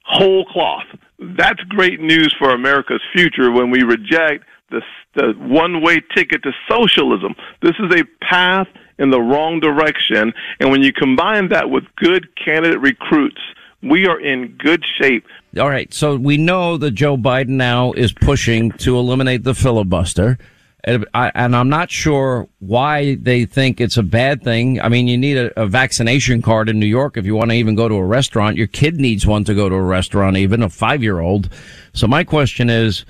whole 0.04 0.46
cloth. 0.46 0.86
That's 1.20 1.60
great 1.70 2.00
news 2.00 2.34
for 2.38 2.52
America's 2.52 3.02
future 3.14 3.52
when 3.52 3.72
we 3.72 3.84
reject 3.84 4.46
the, 4.70 4.82
the 5.16 5.34
one 5.38 5.82
way 5.82 6.02
ticket 6.16 6.44
to 6.44 6.52
socialism. 6.70 7.36
This 7.62 7.76
is 7.80 7.94
a 7.94 8.04
path 8.26 8.68
in 9.00 9.10
the 9.10 9.22
wrong 9.22 9.60
direction. 9.60 10.34
And 10.60 10.72
when 10.72 10.82
you 10.82 10.94
combine 10.94 11.50
that 11.50 11.70
with 11.70 11.84
good 11.98 12.28
candidate 12.36 12.80
recruits, 12.80 13.42
we 13.82 14.08
are 14.08 14.20
in 14.20 14.56
good 14.58 14.84
shape. 15.00 15.26
All 15.60 15.70
right. 15.70 15.94
So 15.94 16.16
we 16.16 16.38
know 16.38 16.78
that 16.78 16.92
Joe 16.92 17.18
Biden 17.18 17.50
now 17.50 17.92
is 17.94 18.12
pushing 18.12 18.72
to 18.74 18.98
eliminate 18.98 19.44
the 19.44 19.54
filibuster. 19.54 20.38
And, 20.88 21.06
I, 21.14 21.32
am 21.36 21.68
not 21.68 21.92
sure 21.92 22.48
why 22.60 23.16
they 23.16 23.44
think 23.44 23.82
it's 23.82 23.98
a 23.98 24.04
bad 24.04 24.42
thing. 24.42 24.80
I 24.80 24.88
mean, 24.88 25.10
you 25.10 25.18
need 25.18 25.36
a, 25.36 25.62
a, 25.64 25.68
vaccination 25.68 26.42
card 26.42 26.70
in 26.70 26.80
New 26.80 26.86
York 26.86 27.18
if 27.18 27.26
you 27.26 27.36
want 27.36 27.50
to 27.50 27.58
even 27.58 27.76
go 27.76 27.90
to 27.90 27.96
a 27.96 28.06
restaurant. 28.06 28.56
Your 28.56 28.68
kid 28.68 28.96
needs 28.96 29.28
one 29.28 29.44
to 29.44 29.54
go 29.54 29.68
to 29.68 29.76
a 29.76 29.82
restaurant, 29.82 30.38
even 30.38 30.64
a 30.64 30.70
five 30.70 31.04
year 31.04 31.20
old. 31.20 31.50
So 31.92 32.08
my 32.08 32.24
question 32.24 32.70
is, 32.70 33.04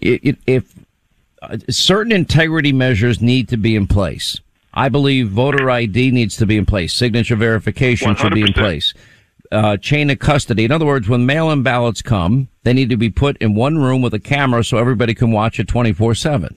if 0.00 0.74
uh, 1.42 1.58
certain 1.68 2.10
integrity 2.10 2.72
measures 2.72 3.20
need 3.20 3.50
to 3.50 3.58
be 3.58 3.76
in 3.76 3.86
place, 3.86 4.40
I 4.72 4.88
believe 4.88 5.28
voter 5.28 5.70
ID 5.70 6.12
needs 6.12 6.38
to 6.38 6.46
be 6.46 6.56
in 6.56 6.64
place. 6.64 6.94
Signature 6.94 7.36
verification 7.36 8.14
100%. 8.14 8.18
should 8.18 8.32
be 8.32 8.42
in 8.42 8.54
place. 8.54 8.94
Uh, 9.52 9.76
chain 9.76 10.08
of 10.08 10.20
custody. 10.20 10.64
In 10.64 10.72
other 10.72 10.86
words, 10.86 11.06
when 11.06 11.26
mail-in 11.26 11.62
ballots 11.62 12.00
come, 12.00 12.48
they 12.62 12.72
need 12.72 12.88
to 12.88 12.96
be 12.96 13.10
put 13.10 13.36
in 13.42 13.54
one 13.54 13.76
room 13.76 14.00
with 14.00 14.14
a 14.14 14.20
camera 14.20 14.64
so 14.64 14.78
everybody 14.78 15.12
can 15.12 15.32
watch 15.32 15.60
it 15.60 15.66
24-7. 15.66 16.56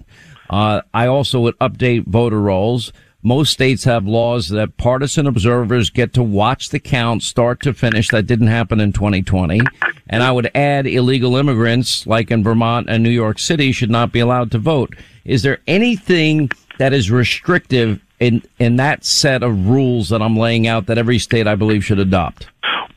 Uh, 0.53 0.83
I 0.93 1.07
also 1.07 1.39
would 1.39 1.57
update 1.57 2.05
voter 2.05 2.39
rolls. 2.39 2.93
Most 3.23 3.53
states 3.53 3.85
have 3.85 4.05
laws 4.05 4.49
that 4.49 4.77
partisan 4.77 5.25
observers 5.25 5.89
get 5.89 6.13
to 6.13 6.21
watch 6.21 6.69
the 6.69 6.79
count 6.79 7.23
start 7.23 7.59
to 7.63 7.73
finish. 7.73 8.09
That 8.09 8.27
didn't 8.27 8.47
happen 8.47 8.79
in 8.79 8.93
2020. 8.93 9.61
And 10.07 10.21
I 10.21 10.31
would 10.31 10.51
add 10.53 10.85
illegal 10.85 11.37
immigrants, 11.37 12.05
like 12.05 12.29
in 12.29 12.43
Vermont 12.43 12.87
and 12.87 13.01
New 13.01 13.09
York 13.09 13.39
City, 13.39 13.71
should 13.71 13.89
not 13.89 14.11
be 14.11 14.19
allowed 14.19 14.51
to 14.51 14.59
vote. 14.59 14.95
Is 15.25 15.41
there 15.41 15.57
anything 15.65 16.51
that 16.77 16.93
is 16.93 17.09
restrictive 17.09 17.99
in, 18.19 18.43
in 18.59 18.75
that 18.75 19.03
set 19.03 19.41
of 19.41 19.67
rules 19.67 20.09
that 20.09 20.21
I'm 20.21 20.37
laying 20.37 20.67
out 20.67 20.85
that 20.85 20.99
every 20.99 21.17
state, 21.17 21.47
I 21.47 21.55
believe, 21.55 21.83
should 21.83 21.97
adopt? 21.97 22.47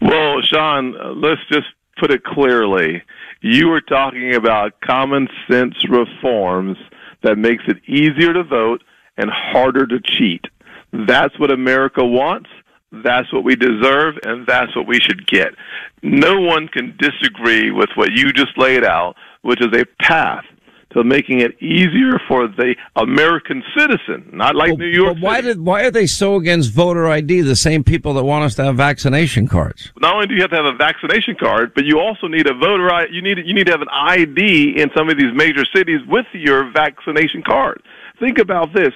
Well, 0.03 0.43
Sean, 0.43 0.95
let's 1.23 1.41
just 1.51 1.69
put 1.99 2.11
it 2.11 2.23
clearly. 2.23 3.03
You 3.41 3.69
were 3.69 3.81
talking 3.81 4.35
about 4.35 4.79
common 4.83 5.29
sense 5.49 5.75
reforms 5.89 6.77
that 7.27 7.37
makes 7.37 7.65
it 7.67 7.83
easier 7.89 8.33
to 8.33 8.45
vote 8.45 8.85
and 9.17 9.31
harder 9.31 9.85
to 9.87 9.99
cheat. 10.01 10.45
That's 10.93 11.37
what 11.41 11.51
America 11.51 12.05
wants. 12.05 12.49
That's 12.93 13.33
what 13.33 13.43
we 13.43 13.57
deserve, 13.57 14.15
and 14.23 14.47
that's 14.47 14.75
what 14.77 14.87
we 14.87 15.01
should 15.01 15.27
get. 15.27 15.55
No 16.03 16.41
one 16.41 16.69
can 16.69 16.97
disagree 16.99 17.73
with 17.73 17.91
what 17.97 18.13
you 18.13 18.33
just 18.33 18.57
laid 18.57 18.85
out, 18.85 19.17
which 19.43 19.61
is 19.61 19.73
a 19.77 19.85
path 20.01 20.45
to 20.93 21.03
making 21.03 21.41
it 21.41 21.61
easier 21.61 22.19
for 22.29 22.47
the 22.47 22.75
American 22.95 23.63
citizen, 23.77 24.31
not 24.33 24.55
like 24.55 24.69
well, 24.69 24.77
New 24.79 24.87
York. 24.87 25.17
why 25.21 25.41
did 25.41 25.61
why 25.61 25.83
are 25.85 25.91
they 25.91 26.07
so 26.07 26.37
against 26.37 26.73
voter 26.73 27.09
ID? 27.09 27.41
The 27.41 27.57
same 27.57 27.83
people 27.83 28.15
that 28.15 28.25
want 28.25 28.45
us 28.45 28.55
to 28.57 28.65
have 28.65 28.77
vaccination 28.77 29.49
cards. 29.49 29.93
Not 29.99 30.15
only 30.15 30.27
do 30.27 30.35
you 30.35 30.43
have 30.43 30.51
to 30.51 30.57
have 30.57 30.67
a 30.67 30.77
vaccination 30.77 31.35
card, 31.39 31.73
but 31.75 31.85
you 31.85 31.99
also 31.99 32.29
need 32.29 32.47
a 32.47 32.55
voter 32.55 32.93
ID. 32.93 33.13
You 33.13 33.23
need 33.23 33.39
you 33.45 33.55
need 33.55 33.67
to 33.67 33.73
have 33.73 33.83
an 33.83 33.89
ID 33.91 34.81
in 34.81 34.91
some 34.97 35.11
of 35.11 35.19
these 35.19 35.35
major 35.35 35.65
cities 35.75 36.01
with 36.07 36.27
your 36.33 36.71
vaccination 36.71 37.43
card. 37.43 37.83
Think 38.21 38.39
about 38.39 38.73
this: 38.73 38.91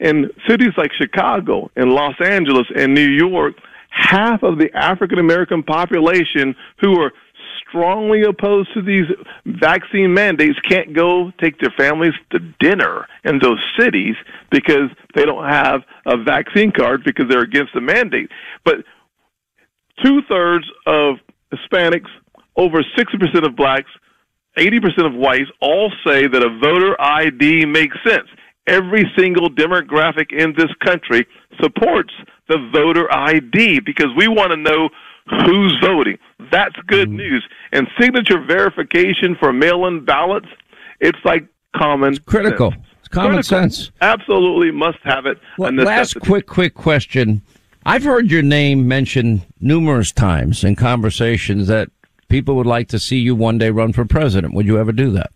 in 0.00 0.30
cities 0.48 0.72
like 0.76 0.90
Chicago 1.00 1.70
and 1.76 1.92
Los 1.92 2.20
Angeles 2.20 2.66
and 2.74 2.92
New 2.92 3.08
York, 3.08 3.54
half 3.90 4.42
of 4.42 4.58
the 4.58 4.70
African 4.74 5.18
American 5.18 5.62
population 5.62 6.56
who 6.80 7.00
are 7.00 7.12
strongly 7.70 8.22
opposed 8.22 8.68
to 8.74 8.82
these 8.82 9.06
vaccine 9.46 10.12
mandates 10.12 10.58
can't 10.68 10.94
go 10.94 11.32
take 11.40 11.58
their 11.60 11.72
families 11.78 12.12
to 12.30 12.38
dinner 12.60 13.06
in 13.24 13.38
those 13.38 13.58
cities 13.78 14.14
because 14.50 14.90
they 15.14 15.24
don't 15.24 15.48
have 15.48 15.80
a 16.06 16.16
vaccine 16.22 16.72
card 16.72 17.02
because 17.04 17.26
they're 17.28 17.42
against 17.42 17.72
the 17.74 17.80
mandate. 17.80 18.28
But 18.64 18.84
two 20.04 20.20
thirds 20.28 20.66
of 20.86 21.16
Hispanics, 21.52 22.10
over 22.56 22.82
60% 22.82 23.46
of 23.46 23.56
blacks, 23.56 23.90
80% 24.58 25.06
of 25.06 25.14
whites 25.14 25.50
all 25.60 25.90
say 26.04 26.26
that 26.26 26.42
a 26.42 26.58
voter 26.58 27.00
ID 27.00 27.64
makes 27.66 27.96
sense. 28.06 28.28
Every 28.66 29.10
single 29.16 29.48
demographic 29.48 30.32
in 30.32 30.54
this 30.56 30.70
country 30.84 31.26
supports 31.60 32.12
the 32.48 32.58
voter 32.72 33.12
ID 33.12 33.80
because 33.80 34.08
we 34.16 34.28
want 34.28 34.50
to 34.50 34.56
know 34.56 34.90
who's 35.30 35.76
voting. 35.80 36.18
That's 36.50 36.76
good 36.86 37.08
mm-hmm. 37.08 37.18
news. 37.18 37.48
And 37.72 37.88
signature 37.98 38.40
verification 38.40 39.36
for 39.38 39.52
mail-in 39.52 40.04
ballots, 40.04 40.48
it's 41.00 41.18
like 41.24 41.46
common 41.76 42.14
it's 42.14 42.18
critical. 42.20 42.72
Sense. 42.72 42.84
It's 42.98 43.08
common 43.08 43.32
critical. 43.32 43.58
sense. 43.58 43.90
Absolutely 44.00 44.70
must 44.70 44.98
have 45.02 45.26
it. 45.26 45.38
Well, 45.58 45.72
last 45.72 46.18
quick, 46.20 46.46
quick 46.46 46.74
question. 46.74 47.42
I've 47.86 48.04
heard 48.04 48.30
your 48.30 48.42
name 48.42 48.86
mentioned 48.88 49.46
numerous 49.60 50.12
times 50.12 50.64
in 50.64 50.76
conversations 50.76 51.66
that 51.68 51.88
people 52.28 52.54
would 52.56 52.66
like 52.66 52.88
to 52.88 52.98
see 52.98 53.18
you 53.18 53.34
one 53.34 53.58
day 53.58 53.70
run 53.70 53.92
for 53.92 54.04
president. 54.04 54.54
Would 54.54 54.66
you 54.66 54.78
ever 54.78 54.92
do 54.92 55.10
that? 55.12 55.30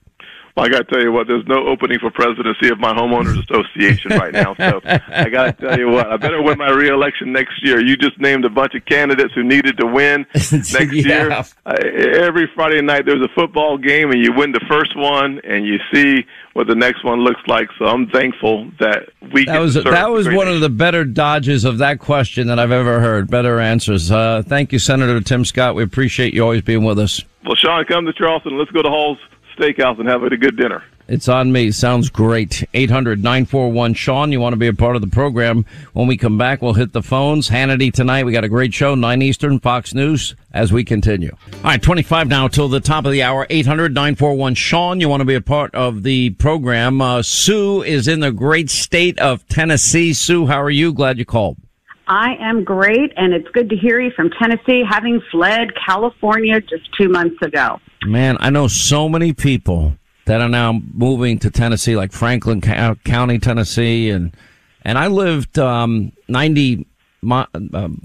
I 0.56 0.68
got 0.68 0.78
to 0.78 0.84
tell 0.84 1.02
you 1.02 1.10
what, 1.10 1.26
there's 1.26 1.46
no 1.46 1.66
opening 1.66 1.98
for 1.98 2.12
presidency 2.12 2.68
of 2.68 2.78
my 2.78 2.92
homeowners 2.92 3.42
association 3.42 4.12
right 4.12 4.32
now. 4.32 4.54
So 4.54 4.80
I 4.84 5.28
got 5.28 5.58
to 5.58 5.66
tell 5.66 5.78
you 5.78 5.88
what, 5.88 6.06
I 6.06 6.16
better 6.16 6.40
win 6.40 6.58
my 6.58 6.70
reelection 6.70 7.32
next 7.32 7.64
year. 7.64 7.80
You 7.80 7.96
just 7.96 8.20
named 8.20 8.44
a 8.44 8.50
bunch 8.50 8.74
of 8.74 8.84
candidates 8.84 9.34
who 9.34 9.42
needed 9.42 9.76
to 9.78 9.86
win 9.86 10.24
next 10.34 10.72
yeah. 10.72 10.88
year. 10.92 11.32
Uh, 11.32 11.74
every 11.74 12.48
Friday 12.54 12.80
night 12.82 13.04
there's 13.04 13.22
a 13.22 13.28
football 13.34 13.76
game, 13.76 14.12
and 14.12 14.24
you 14.24 14.32
win 14.32 14.52
the 14.52 14.64
first 14.68 14.96
one, 14.96 15.40
and 15.42 15.66
you 15.66 15.78
see 15.92 16.24
what 16.52 16.68
the 16.68 16.76
next 16.76 17.04
one 17.04 17.20
looks 17.24 17.40
like. 17.48 17.68
So 17.76 17.86
I'm 17.86 18.08
thankful 18.10 18.70
that 18.78 19.08
we. 19.32 19.46
That 19.46 19.58
was 19.58 19.74
that 19.74 20.10
was 20.10 20.28
one 20.28 20.46
of 20.46 20.60
the 20.60 20.70
better 20.70 21.04
dodges 21.04 21.64
of 21.64 21.78
that 21.78 21.98
question 21.98 22.46
that 22.46 22.60
I've 22.60 22.70
ever 22.70 23.00
heard. 23.00 23.28
Better 23.28 23.58
answers. 23.58 24.10
Uh, 24.10 24.42
thank 24.46 24.72
you, 24.72 24.78
Senator 24.78 25.20
Tim 25.20 25.44
Scott. 25.44 25.74
We 25.74 25.82
appreciate 25.82 26.32
you 26.32 26.42
always 26.42 26.62
being 26.62 26.84
with 26.84 27.00
us. 27.00 27.22
Well, 27.44 27.56
Sean, 27.56 27.84
come 27.84 28.06
to 28.06 28.12
Charleston. 28.12 28.56
Let's 28.56 28.70
go 28.70 28.80
to 28.80 28.88
Hall's 28.88 29.18
Steakhouse 29.56 29.98
and 29.98 30.08
have 30.08 30.22
a 30.22 30.36
good 30.36 30.56
dinner. 30.56 30.82
It's 31.06 31.28
on 31.28 31.52
me. 31.52 31.70
Sounds 31.70 32.08
great. 32.08 32.64
800 32.72 33.22
941 33.22 33.92
Sean. 33.92 34.32
You 34.32 34.40
want 34.40 34.54
to 34.54 34.58
be 34.58 34.68
a 34.68 34.72
part 34.72 34.96
of 34.96 35.02
the 35.02 35.08
program. 35.08 35.66
When 35.92 36.06
we 36.06 36.16
come 36.16 36.38
back, 36.38 36.62
we'll 36.62 36.72
hit 36.72 36.92
the 36.92 37.02
phones. 37.02 37.50
Hannity 37.50 37.92
tonight. 37.92 38.24
We 38.24 38.32
got 38.32 38.44
a 38.44 38.48
great 38.48 38.72
show, 38.72 38.94
9 38.94 39.20
Eastern, 39.20 39.60
Fox 39.60 39.92
News, 39.92 40.34
as 40.52 40.72
we 40.72 40.82
continue. 40.82 41.36
All 41.56 41.62
right, 41.62 41.82
25 41.82 42.28
now 42.28 42.48
till 42.48 42.68
the 42.68 42.80
top 42.80 43.04
of 43.04 43.12
the 43.12 43.22
hour. 43.22 43.46
800 43.50 43.92
941 43.92 44.54
Sean. 44.54 45.00
You 45.00 45.10
want 45.10 45.20
to 45.20 45.26
be 45.26 45.34
a 45.34 45.42
part 45.42 45.74
of 45.74 46.04
the 46.04 46.30
program. 46.30 47.02
Uh, 47.02 47.22
Sue 47.22 47.82
is 47.82 48.08
in 48.08 48.20
the 48.20 48.32
great 48.32 48.70
state 48.70 49.18
of 49.18 49.46
Tennessee. 49.48 50.14
Sue, 50.14 50.46
how 50.46 50.62
are 50.62 50.70
you? 50.70 50.94
Glad 50.94 51.18
you 51.18 51.26
called. 51.26 51.58
I 52.06 52.36
am 52.40 52.64
great, 52.64 53.12
and 53.16 53.32
it's 53.32 53.48
good 53.48 53.70
to 53.70 53.76
hear 53.76 54.00
you 54.00 54.10
from 54.10 54.30
Tennessee, 54.30 54.82
having 54.88 55.22
fled 55.30 55.68
California 55.86 56.60
just 56.60 56.92
two 56.98 57.08
months 57.08 57.40
ago. 57.42 57.80
Man, 58.04 58.36
I 58.40 58.50
know 58.50 58.68
so 58.68 59.08
many 59.08 59.32
people 59.32 59.96
that 60.26 60.40
are 60.40 60.48
now 60.48 60.80
moving 60.92 61.38
to 61.40 61.50
Tennessee, 61.50 61.96
like 61.96 62.12
Franklin 62.12 62.60
County, 62.60 63.38
Tennessee, 63.38 64.10
and 64.10 64.36
and 64.82 64.98
I 64.98 65.06
lived 65.06 65.58
um, 65.58 66.12
ninety, 66.28 66.86
uh, 67.30 67.46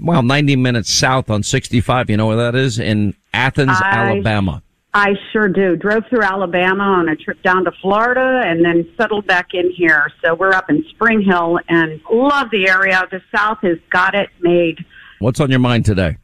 well, 0.00 0.22
ninety 0.22 0.56
minutes 0.56 0.90
south 0.90 1.28
on 1.28 1.42
sixty 1.42 1.80
five. 1.80 2.08
You 2.08 2.16
know 2.16 2.26
where 2.28 2.36
that 2.36 2.54
is? 2.54 2.78
In 2.78 3.14
Athens, 3.34 3.72
I, 3.72 3.90
Alabama. 3.90 4.62
I 4.92 5.14
sure 5.32 5.48
do. 5.48 5.76
Drove 5.76 6.02
through 6.08 6.22
Alabama 6.22 6.82
on 6.82 7.08
a 7.08 7.14
trip 7.14 7.40
down 7.42 7.64
to 7.64 7.72
Florida 7.80 8.42
and 8.44 8.64
then 8.64 8.90
settled 8.96 9.26
back 9.26 9.54
in 9.54 9.70
here. 9.70 10.10
So 10.24 10.34
we're 10.34 10.52
up 10.52 10.68
in 10.68 10.84
Spring 10.90 11.22
Hill 11.22 11.60
and 11.68 12.00
love 12.10 12.50
the 12.50 12.68
area. 12.68 13.06
The 13.10 13.20
South 13.34 13.58
has 13.62 13.78
got 13.90 14.16
it 14.16 14.30
made. 14.40 14.78
What's 15.20 15.38
on 15.38 15.48
your 15.48 15.60
mind 15.60 15.84
today? 15.84 16.16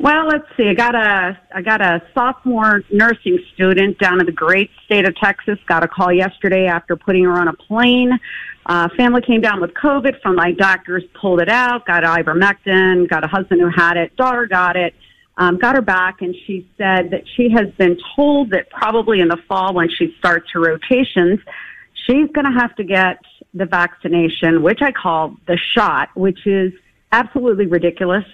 Well, 0.00 0.26
let's 0.26 0.46
see. 0.56 0.68
I 0.68 0.74
got 0.74 0.96
a 0.96 1.38
I 1.54 1.62
got 1.62 1.80
a 1.80 2.02
sophomore 2.12 2.82
nursing 2.90 3.38
student 3.54 3.98
down 4.00 4.18
in 4.18 4.26
the 4.26 4.32
great 4.32 4.70
state 4.84 5.06
of 5.06 5.14
Texas. 5.16 5.56
Got 5.68 5.84
a 5.84 5.88
call 5.88 6.12
yesterday 6.12 6.66
after 6.66 6.96
putting 6.96 7.22
her 7.24 7.32
on 7.32 7.46
a 7.46 7.52
plane. 7.52 8.18
Uh, 8.66 8.88
family 8.96 9.22
came 9.22 9.40
down 9.40 9.60
with 9.60 9.70
COVID. 9.74 10.20
From 10.20 10.34
my 10.34 10.50
doctors, 10.50 11.04
pulled 11.20 11.40
it 11.40 11.48
out. 11.48 11.86
Got 11.86 12.02
ivermectin. 12.02 13.08
Got 13.08 13.22
a 13.22 13.28
husband 13.28 13.60
who 13.60 13.68
had 13.68 13.96
it. 13.96 14.16
Daughter 14.16 14.46
got 14.46 14.74
it 14.74 14.94
um, 15.36 15.58
got 15.58 15.74
her 15.74 15.82
back, 15.82 16.22
and 16.22 16.34
she 16.46 16.68
said 16.78 17.10
that 17.10 17.24
she 17.36 17.50
has 17.50 17.72
been 17.76 17.98
told 18.14 18.50
that 18.50 18.70
probably 18.70 19.20
in 19.20 19.28
the 19.28 19.38
fall 19.48 19.74
when 19.74 19.88
she 19.90 20.14
starts 20.18 20.46
her 20.52 20.60
rotations, 20.60 21.40
she's 22.06 22.30
going 22.32 22.44
to 22.44 22.58
have 22.58 22.74
to 22.76 22.84
get 22.84 23.18
the 23.52 23.66
vaccination, 23.66 24.62
which 24.62 24.80
I 24.82 24.92
call 24.92 25.36
the 25.46 25.58
shot, 25.74 26.08
which 26.14 26.46
is 26.46 26.72
absolutely 27.10 27.66
ridiculous. 27.66 28.24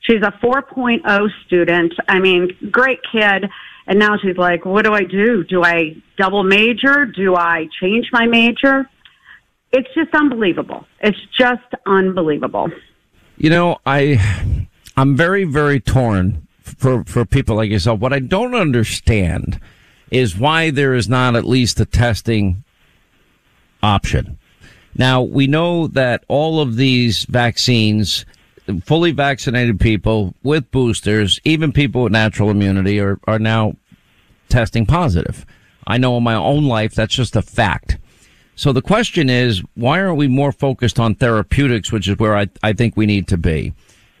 She's 0.00 0.22
a 0.22 0.32
4.0 0.42 1.28
student. 1.46 1.92
I 2.08 2.20
mean, 2.20 2.56
great 2.70 3.00
kid. 3.10 3.46
And 3.86 3.98
now 3.98 4.16
she's 4.18 4.36
like, 4.36 4.64
what 4.64 4.84
do 4.84 4.92
I 4.92 5.04
do? 5.04 5.44
Do 5.44 5.62
I 5.62 5.96
double 6.16 6.42
major? 6.42 7.06
Do 7.06 7.36
I 7.36 7.68
change 7.80 8.08
my 8.12 8.26
major? 8.26 8.88
It's 9.72 9.88
just 9.94 10.14
unbelievable. 10.14 10.86
It's 11.00 11.18
just 11.36 11.74
unbelievable. 11.86 12.70
You 13.36 13.50
know, 13.50 13.78
I 13.84 14.56
I'm 14.96 15.16
very 15.16 15.44
very 15.44 15.80
torn 15.80 16.45
for, 16.66 17.04
for 17.04 17.24
people 17.24 17.56
like 17.56 17.70
yourself. 17.70 18.00
What 18.00 18.12
I 18.12 18.18
don't 18.18 18.54
understand 18.54 19.60
is 20.10 20.36
why 20.36 20.70
there 20.70 20.94
is 20.94 21.08
not 21.08 21.36
at 21.36 21.44
least 21.44 21.80
a 21.80 21.84
testing 21.84 22.64
option. 23.82 24.38
Now, 24.94 25.22
we 25.22 25.46
know 25.46 25.88
that 25.88 26.24
all 26.28 26.60
of 26.60 26.76
these 26.76 27.24
vaccines, 27.24 28.24
fully 28.84 29.12
vaccinated 29.12 29.78
people 29.78 30.34
with 30.42 30.70
boosters, 30.70 31.40
even 31.44 31.72
people 31.72 32.02
with 32.02 32.12
natural 32.12 32.50
immunity 32.50 32.98
are, 33.00 33.18
are 33.26 33.38
now 33.38 33.76
testing 34.48 34.86
positive. 34.86 35.44
I 35.86 35.98
know 35.98 36.16
in 36.16 36.22
my 36.22 36.34
own 36.34 36.64
life, 36.64 36.94
that's 36.94 37.14
just 37.14 37.36
a 37.36 37.42
fact. 37.42 37.98
So 38.54 38.72
the 38.72 38.82
question 38.82 39.28
is, 39.28 39.62
why 39.74 40.00
aren't 40.00 40.16
we 40.16 40.28
more 40.28 40.50
focused 40.50 40.98
on 40.98 41.14
therapeutics, 41.14 41.92
which 41.92 42.08
is 42.08 42.18
where 42.18 42.36
I, 42.36 42.48
I 42.62 42.72
think 42.72 42.96
we 42.96 43.04
need 43.04 43.28
to 43.28 43.36
be? 43.36 43.74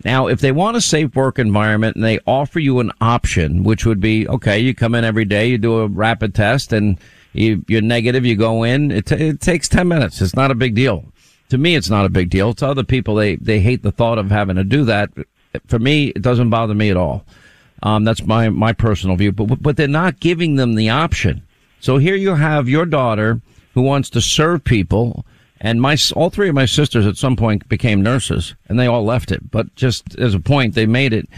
Now, 0.06 0.28
if 0.28 0.38
they 0.38 0.52
want 0.52 0.76
a 0.76 0.80
safe 0.80 1.16
work 1.16 1.36
environment 1.36 1.96
and 1.96 2.04
they 2.04 2.20
offer 2.28 2.60
you 2.60 2.78
an 2.78 2.92
option, 3.00 3.64
which 3.64 3.84
would 3.84 3.98
be, 3.98 4.28
okay, 4.28 4.56
you 4.56 4.72
come 4.72 4.94
in 4.94 5.02
every 5.04 5.24
day, 5.24 5.48
you 5.48 5.58
do 5.58 5.80
a 5.80 5.88
rapid 5.88 6.32
test 6.32 6.72
and 6.72 6.96
you, 7.32 7.64
are 7.72 7.80
negative, 7.80 8.24
you 8.24 8.36
go 8.36 8.62
in, 8.62 8.92
it, 8.92 9.06
t- 9.06 9.16
it 9.16 9.40
takes 9.40 9.68
10 9.68 9.88
minutes. 9.88 10.22
It's 10.22 10.36
not 10.36 10.52
a 10.52 10.54
big 10.54 10.76
deal. 10.76 11.06
To 11.48 11.58
me, 11.58 11.74
it's 11.74 11.90
not 11.90 12.06
a 12.06 12.08
big 12.08 12.30
deal. 12.30 12.54
To 12.54 12.68
other 12.68 12.84
people, 12.84 13.16
they, 13.16 13.34
they 13.34 13.58
hate 13.58 13.82
the 13.82 13.90
thought 13.90 14.18
of 14.18 14.30
having 14.30 14.54
to 14.54 14.62
do 14.62 14.84
that. 14.84 15.10
For 15.66 15.80
me, 15.80 16.10
it 16.10 16.22
doesn't 16.22 16.50
bother 16.50 16.74
me 16.76 16.88
at 16.88 16.96
all. 16.96 17.24
Um, 17.82 18.04
that's 18.04 18.22
my, 18.22 18.48
my 18.48 18.72
personal 18.72 19.16
view, 19.16 19.32
but, 19.32 19.60
but 19.60 19.76
they're 19.76 19.88
not 19.88 20.20
giving 20.20 20.54
them 20.54 20.76
the 20.76 20.88
option. 20.88 21.42
So 21.80 21.98
here 21.98 22.14
you 22.14 22.36
have 22.36 22.68
your 22.68 22.86
daughter 22.86 23.40
who 23.74 23.82
wants 23.82 24.08
to 24.10 24.20
serve 24.20 24.62
people 24.62 25.26
and 25.60 25.80
my, 25.80 25.96
all 26.14 26.30
three 26.30 26.48
of 26.48 26.54
my 26.54 26.66
sisters 26.66 27.06
at 27.06 27.16
some 27.16 27.36
point 27.36 27.68
became 27.68 28.02
nurses 28.02 28.54
and 28.68 28.78
they 28.78 28.86
all 28.86 29.04
left 29.04 29.32
it. 29.32 29.50
But 29.50 29.74
just 29.74 30.16
as 30.18 30.34
a 30.34 30.40
point, 30.40 30.74
they 30.74 30.86
made 30.86 31.12
it. 31.12 31.28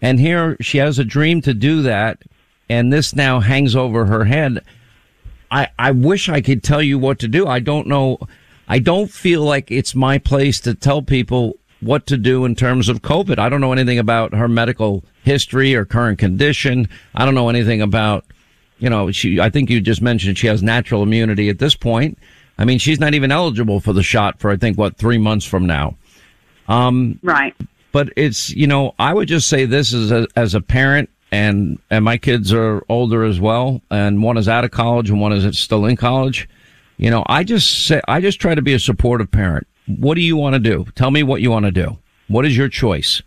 And 0.00 0.18
here 0.18 0.56
she 0.60 0.78
has 0.78 0.98
a 0.98 1.04
dream 1.04 1.40
to 1.42 1.54
do 1.54 1.82
that. 1.82 2.22
And 2.68 2.92
this 2.92 3.14
now 3.14 3.40
hangs 3.40 3.76
over 3.76 4.06
her 4.06 4.24
head. 4.24 4.64
I, 5.50 5.68
I 5.78 5.90
wish 5.92 6.28
I 6.28 6.40
could 6.40 6.62
tell 6.62 6.82
you 6.82 6.98
what 6.98 7.18
to 7.20 7.28
do. 7.28 7.46
I 7.46 7.60
don't 7.60 7.86
know. 7.86 8.18
I 8.68 8.78
don't 8.78 9.10
feel 9.10 9.42
like 9.42 9.70
it's 9.70 9.94
my 9.94 10.18
place 10.18 10.58
to 10.60 10.74
tell 10.74 11.02
people 11.02 11.58
what 11.80 12.06
to 12.06 12.16
do 12.16 12.44
in 12.44 12.54
terms 12.54 12.88
of 12.88 13.02
COVID. 13.02 13.38
I 13.38 13.48
don't 13.48 13.60
know 13.60 13.72
anything 13.72 13.98
about 13.98 14.34
her 14.34 14.48
medical 14.48 15.04
history 15.24 15.74
or 15.74 15.84
current 15.84 16.18
condition. 16.18 16.88
I 17.14 17.24
don't 17.24 17.34
know 17.34 17.48
anything 17.48 17.82
about, 17.82 18.24
you 18.78 18.88
know, 18.88 19.10
she, 19.10 19.40
I 19.40 19.50
think 19.50 19.68
you 19.68 19.80
just 19.80 20.00
mentioned 20.00 20.38
she 20.38 20.46
has 20.46 20.62
natural 20.62 21.02
immunity 21.02 21.48
at 21.48 21.58
this 21.58 21.76
point. 21.76 22.18
I 22.62 22.64
mean, 22.64 22.78
she's 22.78 23.00
not 23.00 23.12
even 23.12 23.32
eligible 23.32 23.80
for 23.80 23.92
the 23.92 24.04
shot 24.04 24.38
for 24.38 24.48
I 24.48 24.56
think 24.56 24.78
what 24.78 24.96
three 24.96 25.18
months 25.18 25.44
from 25.44 25.66
now. 25.66 25.96
Um, 26.68 27.18
right. 27.20 27.56
But 27.90 28.12
it's 28.16 28.50
you 28.50 28.68
know 28.68 28.94
I 29.00 29.12
would 29.12 29.26
just 29.26 29.48
say 29.48 29.64
this 29.64 29.92
as 29.92 30.12
a, 30.12 30.28
as 30.36 30.54
a 30.54 30.60
parent 30.60 31.10
and 31.32 31.80
and 31.90 32.04
my 32.04 32.18
kids 32.18 32.52
are 32.52 32.84
older 32.88 33.24
as 33.24 33.40
well, 33.40 33.82
and 33.90 34.22
one 34.22 34.38
is 34.38 34.48
out 34.48 34.64
of 34.64 34.70
college 34.70 35.10
and 35.10 35.20
one 35.20 35.32
is 35.32 35.58
still 35.58 35.84
in 35.86 35.96
college. 35.96 36.48
You 36.98 37.10
know, 37.10 37.24
I 37.26 37.42
just 37.42 37.86
say 37.86 38.00
I 38.06 38.20
just 38.20 38.40
try 38.40 38.54
to 38.54 38.62
be 38.62 38.74
a 38.74 38.78
supportive 38.78 39.32
parent. 39.32 39.66
What 39.86 40.14
do 40.14 40.20
you 40.20 40.36
want 40.36 40.54
to 40.54 40.60
do? 40.60 40.86
Tell 40.94 41.10
me 41.10 41.24
what 41.24 41.40
you 41.40 41.50
want 41.50 41.66
to 41.66 41.72
do. 41.72 41.98
What 42.28 42.46
is 42.46 42.56
your 42.56 42.68
choice? 42.68 43.22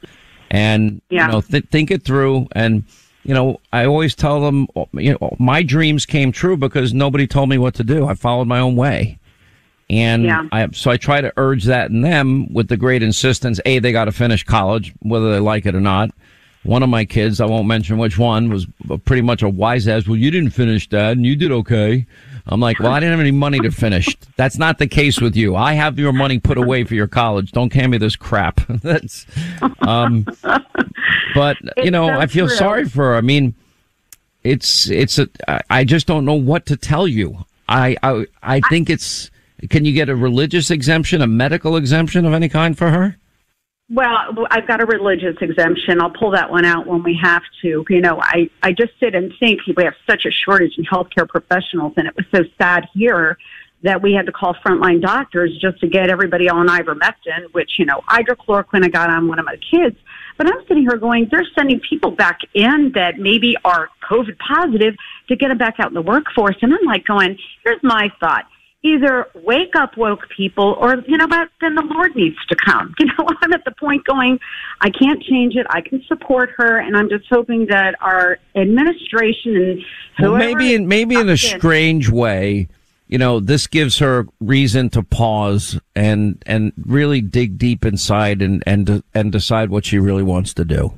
And 0.49 1.01
yeah. 1.09 1.25
you 1.25 1.31
know, 1.33 1.41
th- 1.41 1.65
think 1.71 1.91
it 1.91 2.03
through 2.03 2.47
and 2.53 2.85
you 3.23 3.33
know, 3.33 3.59
I 3.73 3.85
always 3.85 4.15
tell 4.15 4.39
them, 4.39 4.67
you 4.93 5.17
know, 5.19 5.35
my 5.39 5.61
dreams 5.61 6.05
came 6.05 6.31
true 6.31 6.55
because 6.55 6.93
nobody 6.93 7.27
told 7.27 7.49
me 7.49 7.57
what 7.57 7.73
to 7.73 7.83
do. 7.83 8.07
I 8.07 8.13
followed 8.13 8.47
my 8.47 8.59
own 8.59 8.77
way. 8.77 9.19
And 9.89 10.23
yeah. 10.23 10.47
I, 10.51 10.67
so 10.71 10.89
I 10.89 10.97
try 10.97 11.21
to 11.21 11.31
urge 11.37 11.65
that 11.65 11.91
in 11.91 12.01
them 12.01 12.51
with 12.51 12.69
the 12.69 12.77
great 12.77 13.03
insistence. 13.03 13.59
A, 13.65 13.79
they 13.79 13.91
got 13.91 14.05
to 14.05 14.11
finish 14.11 14.43
college, 14.43 14.93
whether 14.99 15.31
they 15.31 15.39
like 15.39 15.65
it 15.65 15.75
or 15.75 15.81
not. 15.81 16.09
One 16.63 16.81
of 16.81 16.89
my 16.89 17.05
kids, 17.05 17.39
I 17.39 17.45
won't 17.45 17.67
mention 17.67 17.99
which 17.99 18.17
one, 18.17 18.49
was 18.49 18.65
pretty 19.05 19.21
much 19.21 19.43
a 19.43 19.49
wise 19.49 19.87
ass. 19.87 20.07
Well, 20.07 20.17
you 20.17 20.31
didn't 20.31 20.49
finish, 20.49 20.89
Dad, 20.89 21.17
and 21.17 21.25
you 21.25 21.35
did 21.35 21.51
okay. 21.51 22.07
I'm 22.47 22.59
like, 22.59 22.79
well, 22.79 22.91
I 22.91 22.99
didn't 22.99 23.11
have 23.11 23.19
any 23.19 23.31
money 23.31 23.59
to 23.59 23.71
finish. 23.71 24.15
That's 24.35 24.57
not 24.57 24.77
the 24.77 24.87
case 24.87 25.19
with 25.19 25.35
you. 25.35 25.55
I 25.55 25.73
have 25.73 25.97
your 25.97 26.13
money 26.13 26.39
put 26.39 26.57
away 26.57 26.83
for 26.83 26.95
your 26.95 27.07
college. 27.07 27.51
Don't 27.51 27.73
hand 27.73 27.91
me 27.91 27.97
this 27.97 28.15
crap. 28.15 28.61
That's, 28.67 29.25
um, 29.79 30.25
but 31.33 31.57
you 31.77 31.91
know, 31.91 32.07
so 32.07 32.13
I 32.13 32.27
feel 32.27 32.47
true. 32.47 32.57
sorry 32.57 32.85
for 32.89 33.05
her. 33.05 33.15
I 33.15 33.21
mean, 33.21 33.55
it's, 34.43 34.89
it's 34.89 35.17
a, 35.19 35.27
I 35.71 35.83
just 35.83 36.05
don't 36.05 36.25
know 36.25 36.33
what 36.33 36.67
to 36.67 36.77
tell 36.77 37.07
you. 37.07 37.45
I, 37.67 37.97
I, 38.03 38.25
I 38.43 38.59
think 38.61 38.91
it's, 38.91 39.31
can 39.69 39.85
you 39.85 39.93
get 39.93 40.09
a 40.09 40.15
religious 40.15 40.71
exemption, 40.71 41.21
a 41.21 41.27
medical 41.27 41.75
exemption 41.77 42.25
of 42.25 42.33
any 42.33 42.49
kind 42.49 42.77
for 42.77 42.89
her? 42.89 43.17
Well, 43.89 44.47
I've 44.49 44.67
got 44.67 44.81
a 44.81 44.85
religious 44.85 45.35
exemption. 45.41 46.01
I'll 46.01 46.09
pull 46.09 46.31
that 46.31 46.49
one 46.49 46.65
out 46.65 46.87
when 46.87 47.03
we 47.03 47.17
have 47.21 47.43
to. 47.61 47.85
You 47.87 48.01
know, 48.01 48.19
I, 48.19 48.49
I 48.63 48.71
just 48.71 48.93
sit 48.99 49.13
and 49.13 49.31
think 49.39 49.61
we 49.77 49.83
have 49.83 49.93
such 50.09 50.25
a 50.25 50.31
shortage 50.31 50.73
in 50.77 50.85
healthcare 50.85 51.27
professionals, 51.27 51.93
and 51.95 52.07
it 52.07 52.15
was 52.15 52.25
so 52.33 52.43
sad 52.57 52.87
here 52.95 53.37
that 53.83 54.01
we 54.01 54.13
had 54.13 54.25
to 54.25 54.31
call 54.31 54.55
frontline 54.65 55.01
doctors 55.01 55.55
just 55.61 55.79
to 55.81 55.87
get 55.87 56.09
everybody 56.09 56.49
on 56.49 56.67
ivermectin, 56.67 57.45
which, 57.51 57.73
you 57.77 57.85
know, 57.85 58.01
hydrochloroquine 58.09 58.83
I 58.83 58.87
got 58.87 59.11
on 59.11 59.27
one 59.27 59.37
of 59.37 59.45
my 59.45 59.57
kids. 59.57 59.95
But 60.37 60.47
I'm 60.47 60.65
sitting 60.67 60.81
here 60.89 60.97
going, 60.97 61.27
they're 61.29 61.45
sending 61.55 61.79
people 61.87 62.09
back 62.09 62.39
in 62.55 62.91
that 62.95 63.19
maybe 63.19 63.55
are 63.63 63.89
COVID 64.09 64.39
positive 64.39 64.95
to 65.27 65.35
get 65.35 65.49
them 65.49 65.59
back 65.59 65.75
out 65.77 65.89
in 65.89 65.93
the 65.93 66.01
workforce. 66.01 66.55
And 66.63 66.73
I'm 66.73 66.83
like 66.85 67.05
going, 67.05 67.37
here's 67.63 67.83
my 67.83 68.11
thought 68.19 68.45
either 68.85 69.27
wake 69.33 69.75
up 69.75 69.97
woke 69.97 70.27
people 70.35 70.75
or 70.79 70.97
you 71.07 71.17
know 71.17 71.27
but 71.27 71.49
then 71.59 71.73
the 71.73 71.81
lord 71.81 72.15
needs 72.15 72.37
to 72.47 72.55
come. 72.55 72.93
You 72.99 73.07
know 73.07 73.27
i'm 73.41 73.53
at 73.53 73.65
the 73.65 73.71
point 73.71 74.05
going 74.05 74.39
i 74.81 74.89
can't 74.89 75.21
change 75.23 75.55
it. 75.55 75.65
I 75.69 75.81
can 75.81 76.03
support 76.07 76.51
her. 76.57 76.77
And 76.77 76.95
i'm 76.95 77.09
just 77.09 77.25
hoping 77.29 77.65
that 77.67 77.95
our 78.01 78.37
administration 78.55 79.83
and 80.17 80.31
well, 80.31 80.37
maybe 80.37 80.73
in 80.73 80.87
maybe 80.87 81.15
in 81.15 81.29
a 81.29 81.37
strange 81.37 82.09
way 82.09 82.67
you 83.07 83.17
know 83.17 83.39
this 83.39 83.67
gives 83.67 83.99
her 83.99 84.27
reason 84.39 84.89
to 84.89 85.03
pause 85.03 85.79
and 85.95 86.41
and 86.45 86.73
really 86.85 87.21
dig 87.21 87.57
deep 87.57 87.85
inside 87.85 88.41
and 88.41 88.63
and 88.65 89.03
and 89.13 89.31
decide 89.31 89.69
what 89.69 89.85
she 89.85 89.99
really 89.99 90.23
wants 90.23 90.53
to 90.53 90.65
do. 90.65 90.93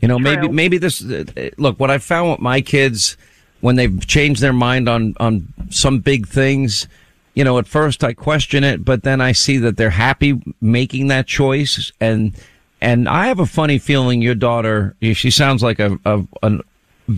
You 0.00 0.08
know 0.08 0.18
True. 0.18 0.36
maybe 0.36 0.48
maybe 0.48 0.78
this 0.78 1.04
uh, 1.04 1.24
look 1.58 1.78
what 1.80 1.90
i 1.90 1.98
found 1.98 2.30
with 2.30 2.40
my 2.40 2.60
kids 2.60 3.16
when 3.60 3.76
they've 3.76 4.06
changed 4.06 4.42
their 4.42 4.52
mind 4.52 4.88
on 4.88 5.14
on 5.18 5.52
some 5.70 6.00
big 6.00 6.28
things 6.28 6.86
you 7.34 7.44
know, 7.44 7.58
at 7.58 7.66
first 7.66 8.04
I 8.04 8.12
question 8.12 8.64
it, 8.64 8.84
but 8.84 9.02
then 9.02 9.20
I 9.20 9.32
see 9.32 9.58
that 9.58 9.76
they're 9.76 9.90
happy 9.90 10.40
making 10.60 11.08
that 11.08 11.26
choice. 11.26 11.92
And, 12.00 12.34
and 12.80 13.08
I 13.08 13.26
have 13.26 13.40
a 13.40 13.46
funny 13.46 13.78
feeling 13.78 14.22
your 14.22 14.34
daughter, 14.34 14.96
she 15.00 15.30
sounds 15.30 15.62
like 15.62 15.80
a, 15.80 15.98
a 16.04 16.24
an, 16.42 16.62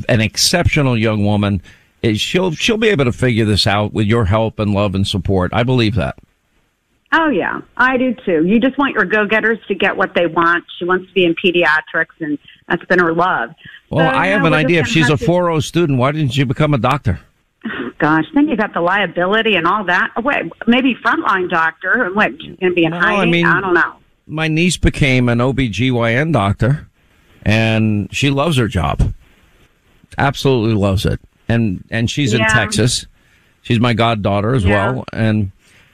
an 0.09 0.20
exceptional 0.20 0.96
young 0.96 1.24
woman. 1.24 1.62
She'll, 2.14 2.52
she'll 2.52 2.76
be 2.76 2.88
able 2.88 3.05
to 3.05 3.12
figure 3.12 3.44
this 3.44 3.66
out 3.66 3.92
with 3.92 4.07
your 4.07 4.26
help 4.26 4.59
and 4.59 4.72
love 4.72 4.94
and 4.94 5.07
support. 5.07 5.52
I 5.52 5.62
believe 5.62 5.94
that. 5.96 6.18
Oh 7.12 7.29
yeah, 7.29 7.61
I 7.76 7.96
do 7.96 8.14
too. 8.14 8.44
You 8.44 8.59
just 8.59 8.76
want 8.79 8.94
your 8.94 9.05
go-getters 9.05 9.59
to 9.68 9.74
get 9.74 9.96
what 9.96 10.14
they 10.14 10.26
want. 10.26 10.64
She 10.79 10.85
wants 10.85 11.07
to 11.07 11.14
be 11.14 11.24
in 11.24 11.35
pediatrics 11.35 12.20
and 12.20 12.38
that's 12.68 12.85
been 12.87 12.98
her 12.98 13.14
love. 13.14 13.50
Well, 13.90 14.11
so, 14.11 14.16
I 14.16 14.26
have 14.29 14.40
know, 14.40 14.48
an 14.48 14.55
idea. 14.55 14.81
If 14.81 14.88
she's 14.88 15.09
a 15.09 15.14
4.0 15.14 15.62
student, 15.62 15.98
why 15.98 16.12
didn't 16.12 16.33
she 16.33 16.42
become 16.44 16.74
a 16.74 16.79
doctor? 16.79 17.20
Gosh, 17.98 18.24
then 18.35 18.48
you 18.48 18.57
got 18.57 18.74
the 18.74 18.81
liability 18.81 19.57
and 19.57 19.66
all 19.66 19.85
that. 19.85 20.12
Wait, 20.22 20.50
maybe 20.66 20.94
frontline 20.94 21.48
doctor. 21.48 22.05
and 22.05 22.14
What, 22.14 22.38
going 22.38 22.57
to 22.61 22.74
be 22.74 22.85
in 22.85 22.92
hiding? 22.92 23.20
I, 23.20 23.26
mean, 23.26 23.46
I 23.46 23.61
don't 23.61 23.74
know. 23.74 23.96
My 24.26 24.48
niece 24.48 24.76
became 24.76 25.29
an 25.29 25.38
OBGYN 25.38 26.33
doctor, 26.33 26.88
and 27.42 28.09
she 28.12 28.31
loves 28.31 28.57
her 28.57 28.68
job. 28.68 29.14
Absolutely 30.18 30.74
loves 30.74 31.07
it. 31.07 31.20
And 31.48 31.85
and 31.90 32.11
she's 32.11 32.33
yeah. 32.33 32.40
in 32.40 32.46
Texas. 32.48 33.07
She's 33.62 33.79
my 33.79 33.94
goddaughter 33.94 34.55
as 34.55 34.64
yeah. 34.64 34.92
well. 34.92 35.05
And 35.12 35.52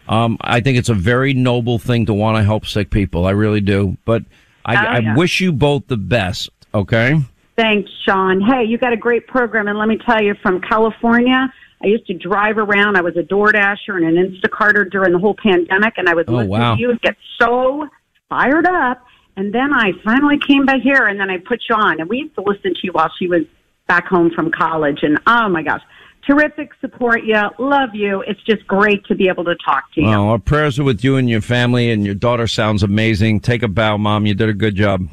um, 0.08 0.36
I 0.40 0.60
think 0.60 0.78
it's 0.78 0.88
a 0.88 0.94
very 0.94 1.34
noble 1.34 1.78
thing 1.78 2.06
to 2.06 2.14
want 2.14 2.36
to 2.36 2.42
help 2.42 2.66
sick 2.66 2.90
people. 2.90 3.26
I 3.26 3.30
really 3.30 3.60
do. 3.60 3.96
But 4.04 4.24
I, 4.64 4.76
oh, 4.76 5.00
yeah. 5.00 5.12
I 5.12 5.16
wish 5.16 5.40
you 5.40 5.52
both 5.52 5.86
the 5.88 5.96
best, 5.96 6.50
okay? 6.74 7.20
Thanks, 7.56 7.90
Sean. 8.04 8.40
Hey, 8.40 8.64
you 8.64 8.78
got 8.78 8.92
a 8.92 8.96
great 8.96 9.26
program. 9.26 9.68
And 9.68 9.78
let 9.78 9.88
me 9.88 9.98
tell 9.98 10.22
you, 10.22 10.34
from 10.42 10.60
California, 10.60 11.52
I 11.82 11.88
used 11.88 12.06
to 12.06 12.14
drive 12.14 12.58
around. 12.58 12.96
I 12.96 13.00
was 13.00 13.16
a 13.16 13.22
Door 13.22 13.52
Dasher 13.52 13.96
and 13.96 14.06
an 14.06 14.16
Instacarter 14.16 14.88
during 14.90 15.12
the 15.12 15.18
whole 15.18 15.34
pandemic, 15.34 15.94
and 15.96 16.08
I 16.08 16.14
would 16.14 16.28
oh, 16.28 16.34
listen 16.34 16.50
wow. 16.50 16.74
to 16.74 16.80
you 16.80 16.90
and 16.90 17.00
get 17.00 17.16
so 17.40 17.88
fired 18.28 18.66
up. 18.66 19.04
And 19.36 19.52
then 19.52 19.72
I 19.72 19.92
finally 20.04 20.38
came 20.38 20.66
by 20.66 20.76
here, 20.82 21.06
and 21.06 21.18
then 21.18 21.30
I 21.30 21.38
put 21.38 21.60
you 21.68 21.74
on. 21.74 22.00
And 22.00 22.08
we 22.08 22.18
used 22.18 22.34
to 22.36 22.42
listen 22.42 22.74
to 22.74 22.80
you 22.82 22.92
while 22.92 23.10
she 23.18 23.26
was 23.26 23.42
back 23.88 24.06
home 24.06 24.30
from 24.30 24.50
college. 24.50 25.00
And 25.02 25.18
oh 25.26 25.48
my 25.48 25.62
gosh, 25.62 25.80
terrific 26.26 26.70
support 26.80 27.24
you. 27.24 27.40
Love 27.58 27.94
you. 27.94 28.22
It's 28.26 28.42
just 28.44 28.66
great 28.66 29.04
to 29.06 29.14
be 29.14 29.28
able 29.28 29.44
to 29.44 29.56
talk 29.64 29.84
to 29.94 30.02
you. 30.02 30.08
Well, 30.08 30.28
our 30.28 30.38
prayers 30.38 30.78
are 30.78 30.84
with 30.84 31.02
you 31.02 31.16
and 31.16 31.28
your 31.28 31.40
family, 31.40 31.90
and 31.90 32.04
your 32.04 32.14
daughter 32.14 32.46
sounds 32.46 32.82
amazing. 32.82 33.40
Take 33.40 33.62
a 33.62 33.68
bow, 33.68 33.96
Mom. 33.96 34.26
You 34.26 34.34
did 34.34 34.48
a 34.48 34.54
good 34.54 34.76
job. 34.76 35.08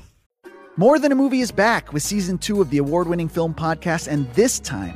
More 0.78 0.98
Than 0.98 1.12
a 1.12 1.16
Movie 1.16 1.42
is 1.42 1.52
back 1.52 1.92
with 1.92 2.04
season 2.04 2.38
two 2.38 2.62
of 2.62 2.70
the 2.70 2.78
award 2.78 3.08
winning 3.08 3.28
film 3.28 3.54
podcast, 3.54 4.08
and 4.08 4.32
this 4.34 4.60
time, 4.60 4.96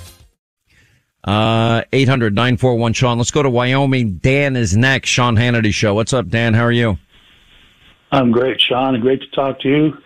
Uh, 1.23 1.83
800 1.93 2.33
941 2.33 2.93
Sean. 2.93 3.17
Let's 3.17 3.31
go 3.31 3.43
to 3.43 3.49
Wyoming. 3.49 4.17
Dan 4.17 4.55
is 4.55 4.75
next. 4.75 5.09
Sean 5.09 5.35
Hannity 5.35 5.73
Show. 5.73 5.93
What's 5.93 6.13
up, 6.13 6.29
Dan? 6.29 6.53
How 6.53 6.63
are 6.63 6.71
you? 6.71 6.97
I'm 8.11 8.31
great, 8.31 8.59
Sean. 8.59 8.99
Great 8.99 9.21
to 9.21 9.27
talk 9.29 9.59
to 9.61 9.69
you. 9.69 9.97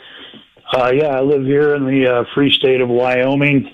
Uh, 0.74 0.92
yeah, 0.94 1.08
I 1.08 1.22
live 1.22 1.44
here 1.44 1.76
in 1.76 1.86
the 1.86 2.08
uh, 2.08 2.24
free 2.34 2.52
state 2.52 2.82
of 2.82 2.90
Wyoming, 2.90 3.72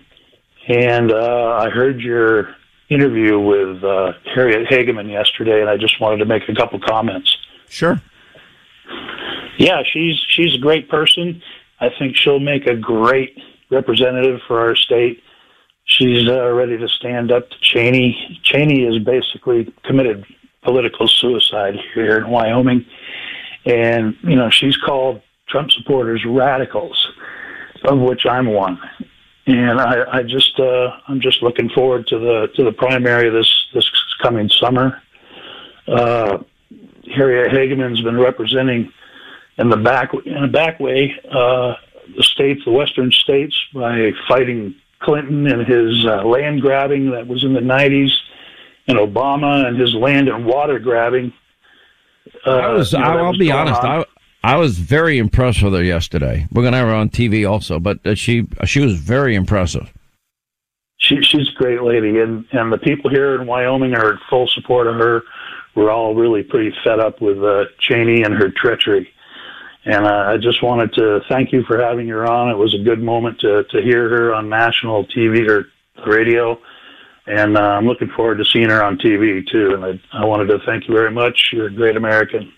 and 0.68 1.12
uh, 1.12 1.58
I 1.60 1.70
heard 1.70 2.00
your 2.02 2.56
interview 2.90 3.40
with 3.40 3.84
uh, 3.84 4.14
Harriet 4.36 4.68
Hageman 4.68 5.10
yesterday, 5.10 5.62
and 5.62 5.70
I 5.70 5.78
just 5.78 6.00
wanted 6.00 6.18
to 6.18 6.26
make 6.26 6.48
a 6.48 6.54
couple 6.54 6.80
comments. 6.80 7.36
Sure. 7.70 8.02
Yeah, 9.58 9.82
she's 9.92 10.20
she's 10.30 10.56
a 10.56 10.60
great 10.60 10.90
person. 10.90 11.42
I 11.80 11.90
think 11.98 12.16
she'll 12.16 12.40
make 12.40 12.68
a 12.68 12.76
great 12.76 13.38
representative 13.70 14.42
for 14.48 14.60
our 14.60 14.76
state 14.76 15.24
she's 15.86 16.28
uh, 16.28 16.52
ready 16.52 16.78
to 16.78 16.88
stand 16.88 17.32
up 17.32 17.50
to 17.50 17.56
Cheney. 17.62 18.40
Cheney 18.44 18.86
has 18.86 19.04
basically 19.04 19.74
committed 19.84 20.26
political 20.64 21.08
suicide 21.08 21.76
here 21.94 22.18
in 22.18 22.30
Wyoming, 22.30 22.86
and 23.66 24.16
you 24.24 24.36
know 24.36 24.50
she's 24.50 24.78
called 24.78 25.22
Trump 25.48 25.72
supporters 25.72 26.24
radicals, 26.26 27.08
of 27.86 28.00
which 28.00 28.26
I'm 28.26 28.48
one. 28.48 28.80
And 29.48 29.82
I, 29.82 30.20
I 30.20 30.24
just 30.24 30.60
uh, 30.60 30.98
I'm 31.08 31.20
just 31.20 31.42
looking 31.42 31.70
forward 31.70 32.08
to 32.08 32.20
the 32.20 32.48
to 32.56 32.64
the 32.64 32.72
primary 32.72 33.30
this 33.30 33.68
this 33.74 33.90
coming 34.22 34.50
summer. 34.50 35.02
Uh, 35.88 36.38
Harriet 37.14 37.52
Hageman's 37.52 38.02
been 38.02 38.20
representing 38.20 38.92
in 39.58 39.70
the 39.70 39.78
back 39.78 40.12
in 40.26 40.44
a 40.44 40.48
back 40.48 40.80
way 40.80 41.20
uh, 41.30 41.74
the 42.16 42.24
states, 42.24 42.62
the 42.66 42.72
western 42.72 43.12
states, 43.12 43.56
by 43.74 44.12
fighting 44.28 44.76
Clinton 45.02 45.48
and 45.48 45.68
his 45.68 46.06
uh, 46.06 46.24
land 46.24 46.62
grabbing 46.62 47.12
that 47.12 47.28
was 47.28 47.44
in 47.44 47.54
the 47.54 47.60
90s, 47.60 48.12
and 48.88 48.98
Obama 48.98 49.68
and 49.68 49.80
his 49.80 49.94
land 49.94 50.30
and 50.30 50.46
water 50.46 50.80
grabbing. 50.80 51.34
Uh, 52.46 52.52
I 52.52 52.68
was, 52.70 52.94
you 52.94 53.00
know, 53.00 53.06
I'll 53.06 53.30
was 53.30 53.38
be 53.38 53.52
honest, 53.52 53.82
I, 53.82 54.06
I 54.44 54.58
was 54.58 54.78
very 54.78 55.18
impressed 55.18 55.62
with 55.62 55.74
her 55.74 55.84
yesterday. 55.84 56.48
We're 56.52 56.64
going 56.64 56.74
to 56.74 56.80
have 56.80 56.88
her 56.88 56.96
on 56.96 57.10
TV 57.10 57.50
also, 57.50 57.80
but 57.80 58.06
uh, 58.06 58.16
she 58.16 58.48
she 58.66 58.80
was 58.80 58.96
very 58.96 59.36
impressive. 59.36 59.92
She, 60.98 61.22
she's 61.24 61.50
a 61.50 61.54
great 61.54 61.82
lady, 61.82 62.20
and, 62.20 62.46
and 62.52 62.72
the 62.72 62.78
people 62.78 63.10
here 63.10 63.40
in 63.40 63.48
Wyoming 63.48 63.96
are 63.96 64.14
in 64.14 64.20
full 64.30 64.48
support 64.48 64.86
of 64.86 64.96
her. 64.96 65.24
We're 65.76 65.90
all 65.90 66.14
really 66.14 66.44
pretty 66.44 66.76
fed 66.84 67.00
up 67.00 67.22
with 67.22 67.44
uh, 67.44 67.66
Cheney 67.80 68.22
and 68.22 68.36
her 68.36 68.50
treachery. 68.50 69.12
And 69.84 70.06
uh, 70.06 70.26
I 70.28 70.38
just 70.38 70.62
wanted 70.62 70.94
to 70.94 71.22
thank 71.28 71.52
you 71.52 71.64
for 71.64 71.82
having 71.82 72.08
her 72.10 72.30
on. 72.30 72.50
It 72.50 72.58
was 72.58 72.76
a 72.76 72.84
good 72.84 73.02
moment 73.02 73.40
to, 73.40 73.64
to 73.64 73.82
hear 73.82 74.10
her 74.10 74.34
on 74.34 74.48
national 74.48 75.06
TV 75.08 75.48
or 75.50 75.68
radio, 76.06 76.60
and 77.26 77.58
uh, 77.58 77.62
I'm 77.62 77.88
looking 77.88 78.10
forward 78.10 78.38
to 78.38 78.46
seeing 78.46 78.70
her 78.70 78.84
on 78.84 78.98
TV 78.98 79.46
too. 79.48 79.74
And 79.74 79.84
I, 79.84 80.02
I 80.14 80.26
wanted 80.26 80.48
to 80.48 80.60
thank 80.66 80.88
you 80.88 80.94
very 80.94 81.12
much. 81.12 81.50
You're 81.52 81.68
a 81.68 81.74
great 81.74 81.98
American. 81.98 82.52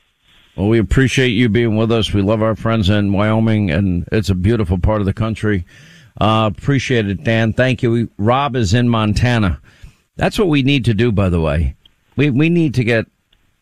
Well, 0.55 0.67
we 0.67 0.79
appreciate 0.79 1.29
you 1.29 1.49
being 1.49 1.77
with 1.77 1.91
us. 1.91 2.13
We 2.13 2.21
love 2.21 2.41
our 2.41 2.55
friends 2.55 2.89
in 2.89 3.11
Wyoming, 3.11 3.71
and 3.71 4.07
it's 4.11 4.29
a 4.29 4.35
beautiful 4.35 4.77
part 4.77 4.99
of 4.99 5.05
the 5.05 5.13
country. 5.13 5.65
Uh, 6.19 6.51
appreciate 6.55 7.07
it, 7.07 7.23
Dan. 7.23 7.53
Thank 7.53 7.81
you. 7.81 7.91
We, 7.91 8.07
Rob 8.17 8.55
is 8.55 8.73
in 8.73 8.87
Montana. 8.87 9.61
That's 10.15 10.37
what 10.37 10.49
we 10.49 10.61
need 10.61 10.85
to 10.85 10.93
do, 10.93 11.11
by 11.11 11.29
the 11.29 11.41
way. 11.41 11.75
We 12.15 12.29
we 12.29 12.49
need 12.49 12.75
to 12.75 12.83
get 12.83 13.07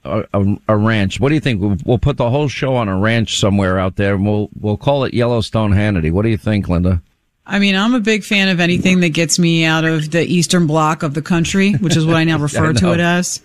a, 0.04 0.26
a, 0.34 0.56
a 0.70 0.78
ranch. 0.78 1.20
What 1.20 1.30
do 1.30 1.36
you 1.36 1.42
think? 1.42 1.62
We'll, 1.62 1.78
we'll 1.86 1.98
put 2.00 2.18
the 2.18 2.30
whole 2.30 2.48
show 2.48 2.76
on 2.76 2.88
a 2.90 2.98
ranch 2.98 3.40
somewhere 3.40 3.80
out 3.80 3.96
there, 3.96 4.16
and 4.16 4.26
we'll 4.26 4.50
we'll 4.60 4.78
call 4.78 5.04
it 5.06 5.14
Yellowstone 5.14 5.72
Hannity. 5.72 6.12
What 6.12 6.24
do 6.24 6.30
you 6.30 6.38
think, 6.38 6.68
Linda? 6.70 7.02
I 7.46 7.60
mean, 7.60 7.76
I'm 7.76 7.94
a 7.96 8.00
big 8.00 8.24
fan 8.24 8.50
of 8.50 8.60
anything 8.60 9.00
that 9.02 9.10
gets 9.10 9.38
me 9.40 9.66
out 9.66 9.84
of 9.84 10.12
the 10.12 10.22
eastern 10.24 10.68
block 10.68 11.04
of 11.04 11.14
the 11.14 11.22
country, 11.22 11.74
which 11.74 11.98
is 11.98 12.06
what 12.06 12.16
I 12.16 12.24
now 12.24 12.38
refer 12.40 12.70
I 12.70 12.74
to 12.74 12.94
it 12.94 13.00
as. 13.00 13.42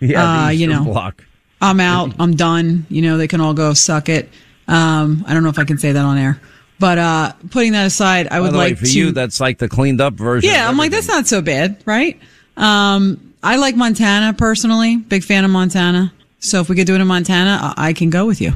Yeah, 0.00 0.46
Uh, 0.46 0.48
you 0.50 0.66
know, 0.66 0.84
Bloc. 0.84 1.24
I'm 1.60 1.80
out. 1.80 2.12
I'm 2.18 2.34
done. 2.36 2.86
You 2.90 3.02
know, 3.02 3.16
they 3.16 3.28
can 3.28 3.40
all 3.40 3.54
go 3.54 3.72
suck 3.72 4.08
it. 4.10 4.28
Um, 4.68 5.24
I 5.26 5.32
don't 5.32 5.42
know 5.42 5.48
if 5.48 5.58
I 5.58 5.64
can 5.64 5.78
say 5.78 5.92
that 5.92 6.04
on 6.04 6.18
air, 6.18 6.38
but 6.78 6.98
uh, 6.98 7.32
putting 7.50 7.72
that 7.72 7.86
aside, 7.86 8.28
I 8.30 8.40
would 8.40 8.52
way, 8.52 8.58
like 8.58 8.78
for 8.78 8.84
to. 8.86 8.98
you, 8.98 9.12
that's 9.12 9.40
like 9.40 9.58
the 9.58 9.68
cleaned 9.68 10.00
up 10.00 10.14
version. 10.14 10.50
yeah, 10.50 10.68
I'm 10.68 10.76
like 10.76 10.90
that's 10.90 11.08
not 11.08 11.26
so 11.26 11.40
bad, 11.40 11.80
right? 11.86 12.20
Um, 12.56 13.34
I 13.46 13.56
like 13.56 13.76
Montana 13.76 14.32
personally. 14.32 14.96
Big 14.96 15.22
fan 15.22 15.44
of 15.44 15.52
Montana. 15.52 16.12
So 16.40 16.60
if 16.60 16.68
we 16.68 16.74
could 16.74 16.88
do 16.88 16.96
it 16.96 17.00
in 17.00 17.06
Montana, 17.06 17.74
I, 17.76 17.90
I 17.90 17.92
can 17.92 18.10
go 18.10 18.26
with 18.26 18.40
you. 18.40 18.52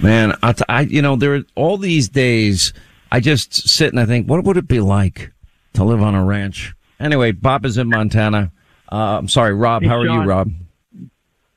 Man, 0.00 0.34
I, 0.42 0.52
t- 0.52 0.64
I 0.68 0.82
you 0.82 1.00
know, 1.00 1.16
there 1.16 1.34
are 1.34 1.44
all 1.54 1.78
these 1.78 2.10
days. 2.10 2.74
I 3.10 3.20
just 3.20 3.70
sit 3.70 3.88
and 3.88 3.98
I 3.98 4.04
think, 4.04 4.28
what 4.28 4.44
would 4.44 4.58
it 4.58 4.68
be 4.68 4.80
like 4.80 5.32
to 5.72 5.84
live 5.84 6.02
on 6.02 6.14
a 6.14 6.22
ranch? 6.22 6.74
Anyway, 7.00 7.32
Bob 7.32 7.64
is 7.64 7.78
in 7.78 7.88
Montana. 7.88 8.52
Uh, 8.92 9.16
I'm 9.16 9.28
sorry, 9.28 9.54
Rob. 9.54 9.80
Hey, 9.80 9.88
how 9.88 9.96
are 9.96 10.06
you, 10.06 10.20
Rob? 10.24 10.52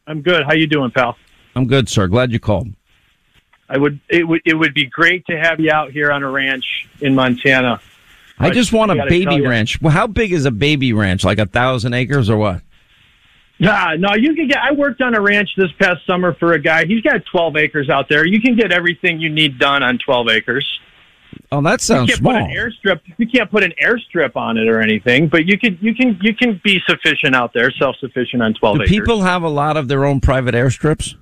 I'm 0.07 0.21
good. 0.21 0.45
How 0.45 0.53
you 0.53 0.65
doing, 0.65 0.91
pal? 0.91 1.17
I'm 1.57 1.67
good, 1.67 1.89
sir. 1.89 2.07
Glad 2.07 2.31
you 2.31 2.39
called. 2.39 2.69
I 3.67 3.77
would 3.77 3.99
it 4.07 4.25
would 4.25 4.41
it 4.45 4.53
would 4.53 4.73
be 4.73 4.85
great 4.85 5.25
to 5.25 5.37
have 5.37 5.59
you 5.59 5.71
out 5.71 5.91
here 5.91 6.09
on 6.09 6.23
a 6.23 6.29
ranch 6.31 6.87
in 7.01 7.15
Montana. 7.15 7.81
I 8.39 8.49
just 8.51 8.71
want 8.71 8.91
a 8.91 9.05
baby 9.07 9.41
ranch. 9.41 9.81
Well, 9.81 9.91
how 9.91 10.07
big 10.07 10.31
is 10.31 10.45
a 10.45 10.51
baby 10.51 10.93
ranch? 10.93 11.23
Like 11.23 11.39
a 11.39 11.45
thousand 11.45 11.93
acres 11.93 12.29
or 12.29 12.37
what? 12.37 12.61
Nah, 13.59 13.95
no, 13.95 14.15
you 14.15 14.33
can 14.35 14.47
get. 14.47 14.59
I 14.59 14.71
worked 14.71 15.01
on 15.01 15.13
a 15.15 15.21
ranch 15.21 15.49
this 15.57 15.71
past 15.79 16.05
summer 16.07 16.33
for 16.35 16.53
a 16.53 16.61
guy. 16.61 16.85
He's 16.85 17.01
got 17.01 17.21
12 17.29 17.57
acres 17.57 17.89
out 17.89 18.07
there. 18.07 18.25
You 18.25 18.39
can 18.41 18.55
get 18.55 18.71
everything 18.71 19.19
you 19.19 19.29
need 19.29 19.59
done 19.59 19.83
on 19.83 19.99
12 20.03 20.29
acres. 20.29 20.79
Oh, 21.51 21.61
that 21.61 21.81
you 21.81 21.85
sounds 21.85 22.09
can't 22.09 22.23
put 22.23 22.31
small. 22.31 22.45
an 22.45 22.51
airstrip. 22.51 23.01
You 23.17 23.27
can't 23.27 23.51
put 23.51 23.63
an 23.63 23.73
airstrip 23.83 24.35
on 24.37 24.57
it 24.57 24.69
or 24.69 24.79
anything, 24.81 25.27
but 25.27 25.45
you 25.45 25.59
can. 25.59 25.77
You 25.81 25.93
can. 25.93 26.17
You 26.21 26.33
can 26.33 26.61
be 26.63 26.79
sufficient 26.87 27.35
out 27.35 27.53
there, 27.53 27.69
self 27.71 27.97
sufficient 27.99 28.41
on 28.41 28.53
12 28.53 28.77
Do 28.77 28.83
acres. 28.83 28.89
people 28.91 29.21
have 29.23 29.43
a 29.43 29.49
lot 29.49 29.75
of 29.75 29.89
their 29.89 30.05
own 30.05 30.21
private 30.21 30.55
airstrips? 30.55 31.15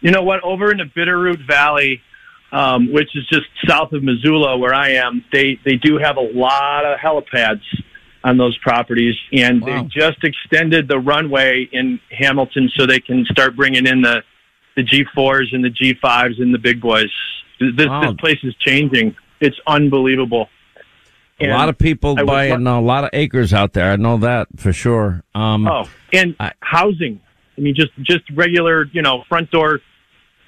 You 0.00 0.12
know 0.12 0.22
what? 0.22 0.44
Over 0.44 0.70
in 0.70 0.78
the 0.78 0.84
Bitterroot 0.84 1.44
Valley, 1.46 2.00
um, 2.52 2.92
which 2.92 3.08
is 3.14 3.26
just 3.28 3.46
south 3.68 3.92
of 3.92 4.02
Missoula, 4.02 4.56
where 4.56 4.74
I 4.74 4.90
am, 4.92 5.24
they 5.32 5.58
they 5.64 5.76
do 5.76 5.98
have 5.98 6.16
a 6.16 6.20
lot 6.20 6.84
of 6.84 6.98
helipads 6.98 7.62
on 8.24 8.36
those 8.38 8.56
properties, 8.58 9.14
and 9.32 9.60
Wow. 9.62 9.82
they 9.82 9.88
just 10.00 10.24
extended 10.24 10.88
the 10.88 10.98
runway 10.98 11.68
in 11.70 12.00
Hamilton 12.10 12.70
so 12.76 12.86
they 12.86 13.00
can 13.00 13.24
start 13.30 13.56
bringing 13.56 13.86
in 13.86 14.00
the 14.02 14.22
the 14.76 14.82
G4s 14.82 15.52
and 15.54 15.64
the 15.64 15.70
G5s 15.70 16.38
and 16.40 16.52
the 16.52 16.58
big 16.58 16.80
boys. 16.80 17.10
This 17.60 17.86
Wow. 17.86 18.00
this 18.02 18.12
place 18.18 18.38
is 18.42 18.54
changing. 18.56 19.16
It's 19.40 19.56
unbelievable. 19.66 20.48
A 21.38 21.48
lot 21.48 21.68
of 21.68 21.76
people 21.76 22.16
I 22.18 22.22
was 22.22 22.26
buying 22.26 22.66
a 22.66 22.80
lot 22.80 23.04
of 23.04 23.10
acres 23.12 23.52
out 23.52 23.74
there. 23.74 23.92
I 23.92 23.96
know 23.96 24.16
that 24.18 24.48
for 24.56 24.72
sure. 24.72 25.22
Um, 25.34 25.66
Oh, 25.68 25.86
and 26.12 26.34
housing. 26.60 27.20
I 27.56 27.60
mean, 27.60 27.74
just 27.74 27.90
just 28.02 28.24
regular, 28.34 28.86
you 28.92 29.02
know, 29.02 29.22
front 29.28 29.50
door 29.50 29.80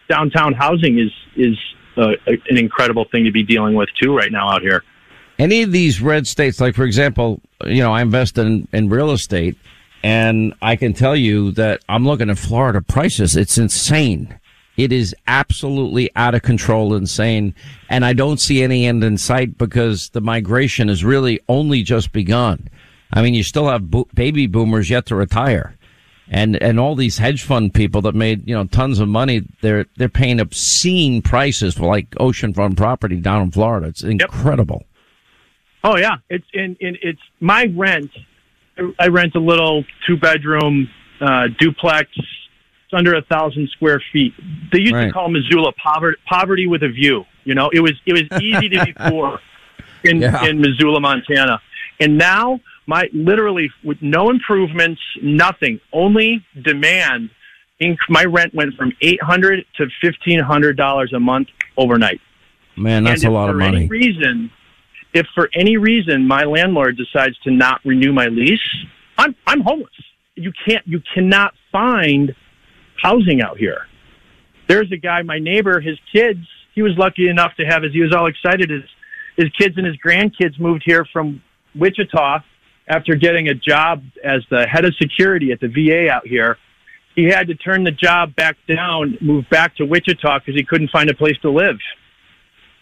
downtown 0.09 0.55
housing 0.55 0.99
is 0.99 1.11
is 1.37 1.57
uh, 1.99 2.13
an 2.27 2.57
incredible 2.57 3.05
thing 3.05 3.25
to 3.25 3.33
be 3.33 3.43
dealing 3.43 3.75
with 3.75 3.89
too 4.01 4.17
right 4.17 4.33
now 4.33 4.51
out 4.51 4.63
here. 4.63 4.83
any 5.39 5.63
of 5.63 5.73
these 5.73 6.01
red 6.01 6.27
states, 6.27 6.61
like 6.61 6.75
for 6.75 6.85
example, 6.85 7.41
you 7.65 7.83
know, 7.83 7.93
I 7.93 8.03
invest 8.03 8.39
in, 8.39 8.69
in 8.73 8.89
real 8.89 9.11
estate 9.11 9.57
and 10.03 10.55
I 10.63 10.77
can 10.77 10.93
tell 10.93 11.17
you 11.17 11.51
that 11.53 11.83
I'm 11.89 12.07
looking 12.07 12.31
at 12.31 12.39
Florida 12.39 12.81
prices. 12.81 13.37
It's 13.37 13.59
insane. 13.59 14.39
It 14.77 14.93
is 14.93 15.15
absolutely 15.27 16.09
out 16.15 16.37
of 16.37 16.43
control, 16.43 16.95
insane. 16.95 17.53
And 17.89 18.05
I 18.05 18.13
don't 18.13 18.39
see 18.39 18.63
any 18.63 18.87
end 18.87 19.03
in 19.03 19.19
sight 19.19 19.59
because 19.59 20.11
the 20.11 20.21
migration 20.21 20.87
has 20.87 21.05
really 21.05 21.41
only 21.49 21.83
just 21.83 22.13
begun. 22.13 22.69
I 23.13 23.23
mean, 23.23 23.35
you 23.35 23.43
still 23.43 23.69
have 23.69 23.91
bo- 23.91 24.07
baby 24.15 24.47
boomers 24.47 24.89
yet 24.89 25.07
to 25.07 25.17
retire. 25.17 25.75
And, 26.31 26.57
and 26.63 26.79
all 26.79 26.95
these 26.95 27.17
hedge 27.19 27.43
fund 27.43 27.73
people 27.73 28.03
that 28.03 28.15
made, 28.15 28.47
you 28.47 28.55
know, 28.55 28.65
tons 28.65 29.01
of 29.01 29.09
money, 29.09 29.43
they're, 29.63 29.87
they're 29.97 30.11
paying 30.11 30.41
obscene 30.41 31.23
prices 31.23 31.75
for 31.75 31.87
like 31.87 32.11
oceanfront 32.13 32.77
property 32.77 33.17
down 33.17 33.43
in 33.43 33.51
Florida. 33.51 33.87
It's 33.89 34.03
incredible. 34.03 34.85
Oh 35.85 35.97
yeah, 35.97 36.17
it's 36.29 36.45
in, 36.53 36.77
in 36.81 36.99
it's 37.03 37.21
my 37.41 37.67
rent. 37.75 38.11
I 38.99 39.07
rent 39.09 39.35
a 39.37 39.41
little 39.41 39.85
two 40.07 40.17
bedroom 40.17 40.89
uh, 41.21 41.49
duplex. 41.59 42.11
It's 42.19 42.93
under 42.93 43.15
a 43.15 43.23
thousand 43.23 43.69
square 43.71 44.03
feet. 44.13 44.35
They 44.73 44.81
used 44.81 44.95
Right. 44.95 45.07
to 45.07 45.13
call 45.13 45.29
Missoula 45.31 45.73
poverty 45.73 46.19
poverty 46.29 46.67
with 46.67 46.83
a 46.83 46.89
view. 46.89 47.25
You 47.45 47.55
know, 47.55 47.71
it 47.73 47.81
was 47.81 47.93
it 48.07 48.13
was 48.13 48.43
easy 48.43 48.69
to 48.71 48.85
be 48.87 48.93
poor 49.09 49.39
in 50.05 50.21
Yeah. 50.21 50.45
in 50.45 50.61
Missoula, 50.61 51.01
Montana, 51.01 51.61
and 52.01 52.19
now 52.19 52.61
my 52.89 53.05
literally 53.13 53.71
with 53.85 53.99
no 54.01 54.31
improvements, 54.31 55.01
nothing, 55.23 55.79
only 55.93 56.45
demand. 56.65 57.31
Inc- 57.81 57.99
my 58.09 58.25
rent 58.25 58.53
went 58.55 58.75
from 58.75 58.93
eight 59.03 59.23
hundred 59.23 59.65
to 59.77 59.87
fifteen 60.01 60.41
hundred 60.41 60.77
dollars 60.77 61.13
a 61.15 61.21
month 61.21 61.49
overnight. 61.77 62.21
Man, 62.77 63.05
that's 63.05 63.25
a 63.25 63.31
lot 63.31 63.51
of 63.51 63.57
money. 63.57 63.85
If 63.85 63.89
for 63.89 63.95
Any 63.95 64.05
money. 64.05 64.17
reason, 64.17 64.51
if 65.13 65.27
for 65.35 65.49
any 65.55 65.77
reason 65.77 66.27
my 66.27 66.45
landlord 66.45 66.97
decides 66.97 67.39
to 67.41 67.51
not 67.51 67.81
renew 67.85 68.13
my 68.13 68.27
lease, 68.27 68.61
I'm 69.19 69.37
I'm 69.47 69.61
homeless. 69.61 69.93
You 70.35 70.53
can't 70.67 70.85
you 70.87 71.01
cannot 71.15 71.53
find 71.71 72.35
housing 73.03 73.43
out 73.43 73.59
here. 73.59 73.87
There's 74.67 74.91
a 74.93 74.97
guy, 74.97 75.23
my 75.23 75.39
neighbor, 75.39 75.81
his 75.81 75.99
kids. 76.13 76.41
He 76.75 76.83
was 76.83 76.93
lucky 76.97 77.29
enough 77.29 77.55
to 77.57 77.65
have 77.65 77.83
his. 77.83 77.93
He 77.93 78.01
was 78.01 78.15
all 78.15 78.27
excited. 78.27 78.71
His 78.71 78.83
his 79.37 79.51
kids 79.59 79.77
and 79.77 79.87
his 79.87 79.97
grandkids 80.05 80.59
moved 80.59 80.83
here 80.87 81.05
from 81.13 81.43
Wichita 81.75 82.41
after 82.89 83.15
getting 83.15 83.49
a 83.49 83.55
job 83.55 84.03
as 84.25 84.43
the 84.51 84.67
head 84.67 84.85
of 84.85 84.95
security 84.97 85.53
at 85.53 85.61
the 85.61 85.69
VA 85.69 86.11
out 86.11 86.27
here. 86.27 86.57
He 87.15 87.25
had 87.25 87.49
to 87.49 87.55
turn 87.55 87.85
the 87.85 87.91
job 87.91 88.37
back 88.37 88.57
down, 88.69 89.19
move 89.21 89.45
back 89.51 89.77
to 89.77 89.85
Wichita 89.85 90.39
because 90.39 90.55
he 90.55 90.65
couldn't 90.65 90.91
find 90.91 91.11
a 91.11 91.15
place 91.15 91.37
to 91.43 91.51
live. 91.51 91.77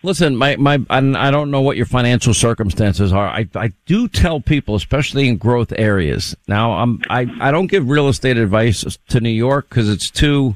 Listen, 0.02 0.36
my 0.36 0.56
my 0.56 0.78
I 0.90 1.30
don't 1.30 1.50
know 1.50 1.62
what 1.62 1.76
your 1.76 1.86
financial 1.86 2.34
circumstances 2.34 3.12
are. 3.12 3.26
I 3.26 3.48
I 3.54 3.72
do 3.86 4.06
tell 4.08 4.40
people, 4.40 4.74
especially 4.74 5.26
in 5.26 5.36
growth 5.36 5.72
areas. 5.76 6.36
Now, 6.46 6.72
I'm 6.74 7.00
I 7.08 7.26
I 7.40 7.50
don't 7.50 7.66
give 7.66 7.88
real 7.88 8.08
estate 8.08 8.36
advice 8.36 8.84
to 9.08 9.20
New 9.20 9.30
York 9.30 9.68
because 9.68 9.88
it's 9.88 10.10
too 10.10 10.54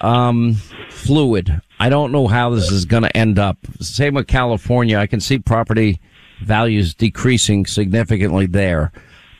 um 0.00 0.54
fluid. 0.88 1.60
I 1.78 1.88
don't 1.88 2.12
know 2.12 2.26
how 2.26 2.50
this 2.50 2.70
is 2.70 2.84
going 2.84 3.02
to 3.02 3.14
end 3.16 3.38
up. 3.38 3.58
Same 3.80 4.14
with 4.14 4.28
California. 4.28 4.98
I 4.98 5.06
can 5.06 5.20
see 5.20 5.38
property 5.38 6.00
values 6.40 6.94
decreasing 6.94 7.66
significantly 7.66 8.46
there. 8.46 8.92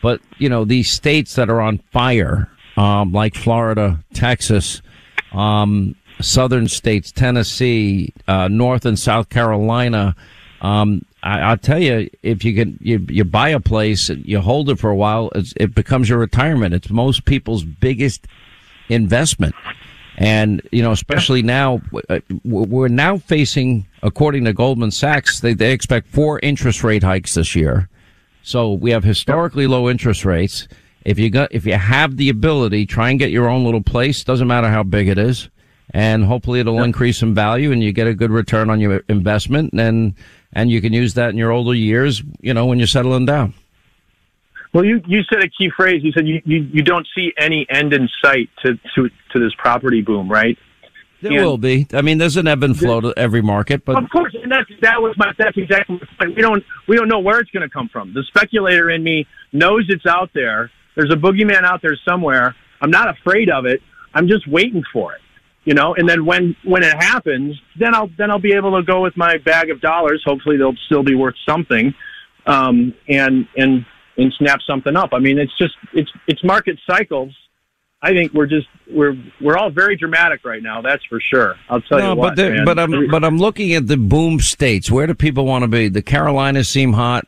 But, 0.03 0.21
you 0.39 0.49
know, 0.49 0.65
these 0.65 0.91
states 0.91 1.35
that 1.35 1.51
are 1.51 1.61
on 1.61 1.79
fire, 1.93 2.49
um, 2.77 3.13
like 3.13 3.35
Florida, 3.35 4.03
Texas, 4.15 4.81
um, 5.33 5.95
southern 6.21 6.69
states, 6.69 7.13
Tennessee, 7.13 8.13
uh, 8.27 8.49
North 8.49 8.87
and 8.87 8.99
South 8.99 9.29
Carolina. 9.29 10.15
Um, 10.61 11.05
I, 11.23 11.41
I'll 11.41 11.59
tell 11.59 11.79
you, 11.79 12.09
if 12.23 12.45
you 12.45 12.55
can, 12.55 12.79
you, 12.81 13.05
you 13.09 13.25
buy 13.25 13.51
a 13.51 13.61
place, 13.61 14.09
and 14.09 14.25
you 14.25 14.41
hold 14.41 14.71
it 14.71 14.79
for 14.79 14.91
a 14.91 14.97
while, 14.97 15.31
it 15.35 15.75
becomes 15.75 16.09
your 16.09 16.19
retirement. 16.19 16.75
It's 16.75 16.91
most 16.91 17.25
people's 17.25 17.65
biggest 17.65 18.27
investment. 18.89 19.55
And, 20.18 20.61
you 20.70 20.83
know, 20.83 20.92
especially 20.92 21.42
now, 21.42 21.81
uh, 22.09 22.20
we're 22.44 22.88
now 22.88 23.18
facing, 23.18 23.87
according 24.03 24.44
to 24.44 24.53
Goldman 24.53 24.90
Sachs, 24.90 25.40
they, 25.40 25.55
they 25.55 25.73
expect 25.73 26.09
four 26.09 26.38
interest 26.40 26.85
rate 26.85 27.03
hikes 27.03 27.35
this 27.35 27.55
year. 27.55 27.88
So 28.42 28.73
we 28.73 28.90
have 28.90 29.05
historically 29.05 29.66
low 29.66 29.88
interest 29.88 30.25
rates. 30.25 30.68
If 31.05 31.18
you 31.18 31.31
got, 31.31 31.53
if 31.53 31.64
you 31.64 31.75
have 31.75 32.16
the 32.16 32.29
ability, 32.29 32.87
try 32.87 33.11
and 33.11 33.18
get 33.18 33.31
your 33.31 33.49
own 33.49 33.64
little 33.64 33.83
place. 33.83 34.23
Doesn't 34.25 34.49
matter 34.49 34.68
how 34.68 34.83
big 34.83 35.09
it 35.09 35.18
is, 35.18 35.49
and 35.92 36.25
hopefully 36.25 36.61
it'll 36.61 36.83
increase 36.83 37.23
in 37.23 37.35
value, 37.35 37.73
and 37.73 37.83
you 37.83 37.92
get 37.92 38.07
a 38.07 38.14
good 38.14 38.31
return 38.31 38.68
on 38.68 38.81
your 38.81 39.03
investment, 39.09 39.73
and 39.73 40.14
and 40.53 40.70
you 40.70 40.81
can 40.81 40.92
use 40.92 41.14
that 41.14 41.31
in 41.31 41.38
your 41.38 41.53
older 41.53 41.75
years. 41.75 42.23
You 42.40 42.53
know, 42.53 42.66
when 42.66 42.79
you're 42.79 42.87
settling 42.87 43.25
down. 43.25 43.55
Well, 44.72 44.85
you, 44.85 45.00
you 45.06 45.22
said 45.33 45.42
a 45.42 45.48
key 45.48 45.70
phrase. 45.76 46.02
You 46.04 46.12
said 46.12 46.28
you, 46.28 46.40
you, 46.44 46.59
you 46.72 46.83
don't 46.83 47.06
see 47.14 47.33
any 47.38 47.66
end 47.68 47.92
in 47.92 48.09
sight 48.22 48.48
to, 48.64 48.74
to, 48.94 49.09
to 49.33 49.38
this 49.40 49.52
property 49.59 50.00
boom, 50.00 50.30
right? 50.30 50.56
There 51.22 51.33
And- 51.33 51.44
will 51.44 51.59
be. 51.59 51.87
I 51.92 52.02
mean, 52.02 52.18
there's 52.18 52.37
an 52.37 52.46
ebb 52.48 52.62
and 52.62 52.78
flow 52.78 53.00
to 53.00 53.12
every 53.16 53.42
market, 53.42 53.85
but 53.85 54.02
of 54.02 54.09
course, 54.11 54.35
and 54.42 54.50
that's 54.50 54.70
that 54.80 55.02
was 55.02 55.14
my 55.18 55.33
that's 55.37 55.56
exactly 55.59 55.98
the 55.98 56.06
point. 56.18 56.35
We 56.35 56.40
don't 56.40 56.64
we 56.88 56.96
don't 56.96 57.09
know 57.09 57.18
where 57.18 57.40
it's 57.40 57.50
going 57.50 57.62
to 57.62 57.68
come 57.68 57.90
from. 57.90 58.14
The 58.14 58.22
speculator 58.28 58.88
in 58.90 59.02
me 59.02 59.26
knows 59.52 59.85
it's 59.88 60.06
out 60.06 60.30
there. 60.35 60.70
There's 60.96 61.12
a 61.12 61.16
boogeyman 61.16 61.62
out 61.62 61.83
there 61.83 61.96
somewhere. 62.09 62.56
I'm 62.80 62.90
not 62.90 63.09
afraid 63.09 63.50
of 63.50 63.66
it. 63.66 63.83
I'm 64.14 64.28
just 64.28 64.48
waiting 64.48 64.83
for 64.92 65.12
it. 65.12 65.20
You 65.64 65.74
know, 65.74 65.94
and 65.94 66.09
then 66.09 66.24
when 66.24 66.56
when 66.64 66.83
it 66.83 66.94
happens, 66.94 67.61
then 67.78 67.94
I'll 67.94 68.09
then 68.16 68.30
I'll 68.30 68.38
be 68.40 68.54
able 68.54 68.78
to 68.78 68.83
go 68.83 69.02
with 69.02 69.14
my 69.14 69.37
bag 69.37 69.68
of 69.68 69.83
dollars. 69.83 70.22
Hopefully, 70.24 70.56
they'll 70.56 70.76
still 70.87 71.02
be 71.02 71.14
worth 71.14 71.37
something, 71.46 71.92
um, 72.46 72.94
and 73.09 73.46
and 73.59 73.85
and 74.20 74.33
snap 74.35 74.61
something 74.66 74.96
up. 74.96 75.11
I 75.12 75.18
mean, 75.18 75.38
it's 75.38 75.56
just 75.56 75.74
it's 75.92 76.11
it's 76.26 76.44
market 76.44 76.78
cycles. 76.87 77.35
I 78.02 78.12
think 78.12 78.33
we're 78.33 78.46
just 78.46 78.68
we're 78.90 79.16
we're 79.40 79.56
all 79.56 79.70
very 79.70 79.96
dramatic 79.96 80.44
right 80.44 80.62
now. 80.62 80.80
That's 80.80 81.04
for 81.04 81.20
sure. 81.20 81.56
I'll 81.68 81.80
tell 81.83 81.98
no, 81.98 82.12
you 82.12 82.16
what. 82.18 82.37
but 82.37 82.50
man. 82.50 82.64
but 82.64 82.78
I'm 82.78 83.11
but 83.11 83.24
I'm 83.24 83.38
looking 83.38 83.74
at 83.74 83.87
the 83.87 83.96
boom 83.96 84.40
states. 84.40 84.90
Where 84.90 85.06
do 85.06 85.14
people 85.14 85.44
want 85.44 85.62
to 85.62 85.68
be? 85.68 85.88
The 85.88 86.02
Carolinas 86.02 86.68
seem 86.68 86.92
hot. 86.92 87.26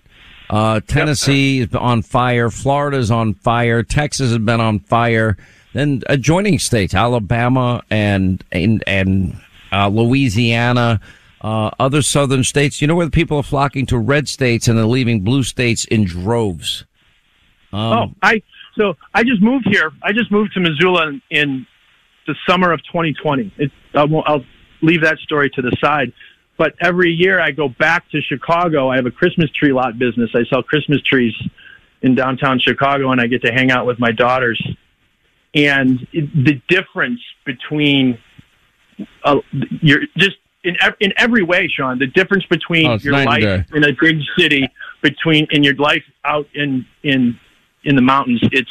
Uh, 0.48 0.80
Tennessee 0.80 1.60
is 1.60 1.74
on 1.74 2.02
fire. 2.02 2.50
Florida's 2.50 3.10
on 3.10 3.34
fire. 3.34 3.82
Texas 3.82 4.28
has 4.30 4.38
been 4.38 4.60
on 4.60 4.80
fire. 4.80 5.36
Then 5.72 6.02
adjoining 6.08 6.58
states, 6.58 6.94
Alabama 6.94 7.82
and 7.90 8.44
and 8.52 8.84
and 8.86 9.40
uh, 9.72 9.88
Louisiana, 9.88 11.00
uh, 11.42 11.70
other 11.78 12.02
southern 12.02 12.44
states. 12.44 12.80
You 12.80 12.86
know 12.86 12.94
where 12.94 13.06
the 13.06 13.12
people 13.12 13.36
are 13.36 13.42
flocking 13.42 13.84
to 13.86 13.98
red 13.98 14.28
states 14.28 14.68
and 14.68 14.78
they're 14.78 14.86
leaving 14.86 15.20
blue 15.20 15.42
states 15.42 15.84
in 15.84 16.04
droves. 16.04 16.86
Um, 17.72 17.92
oh, 17.92 18.06
I 18.22 18.42
so 18.78 18.94
I 19.12 19.24
just 19.24 19.42
moved 19.42 19.66
here. 19.68 19.90
I 20.02 20.12
just 20.12 20.30
moved 20.30 20.52
to 20.54 20.60
Missoula 20.60 21.08
in, 21.08 21.22
in 21.30 21.66
the 22.26 22.34
summer 22.48 22.72
of 22.72 22.80
2020. 22.84 23.52
It, 23.58 23.72
I 23.94 24.04
won't, 24.04 24.28
I'll 24.28 24.44
leave 24.82 25.02
that 25.02 25.18
story 25.18 25.50
to 25.50 25.62
the 25.62 25.76
side. 25.80 26.12
But 26.58 26.74
every 26.80 27.10
year 27.10 27.40
I 27.40 27.50
go 27.50 27.68
back 27.68 28.08
to 28.10 28.20
Chicago. 28.20 28.88
I 28.88 28.96
have 28.96 29.06
a 29.06 29.10
Christmas 29.10 29.50
tree 29.50 29.72
lot 29.72 29.98
business. 29.98 30.30
I 30.34 30.44
sell 30.48 30.62
Christmas 30.62 31.02
trees 31.02 31.34
in 32.02 32.14
downtown 32.14 32.58
Chicago, 32.58 33.10
and 33.10 33.20
I 33.20 33.26
get 33.26 33.42
to 33.44 33.52
hang 33.52 33.70
out 33.70 33.86
with 33.86 33.98
my 33.98 34.12
daughters. 34.12 34.62
And 35.54 36.06
the 36.12 36.60
difference 36.68 37.20
between 37.44 38.18
uh, 39.24 39.38
your 39.80 40.00
just 40.16 40.36
in 40.64 40.76
ev- 40.80 40.94
in 41.00 41.12
every 41.16 41.42
way, 41.42 41.68
Sean, 41.68 41.98
the 41.98 42.06
difference 42.06 42.44
between 42.46 42.86
Oh, 42.86 42.98
your 43.02 43.14
life 43.14 43.40
day. 43.42 43.64
in 43.74 43.84
a 43.84 43.92
big 44.00 44.18
city 44.38 44.68
between 45.02 45.46
in 45.50 45.62
your 45.62 45.74
life 45.76 46.02
out 46.24 46.46
in 46.54 46.84
in 47.02 47.38
in 47.84 47.96
the 47.96 48.02
mountains, 48.02 48.40
it's 48.52 48.70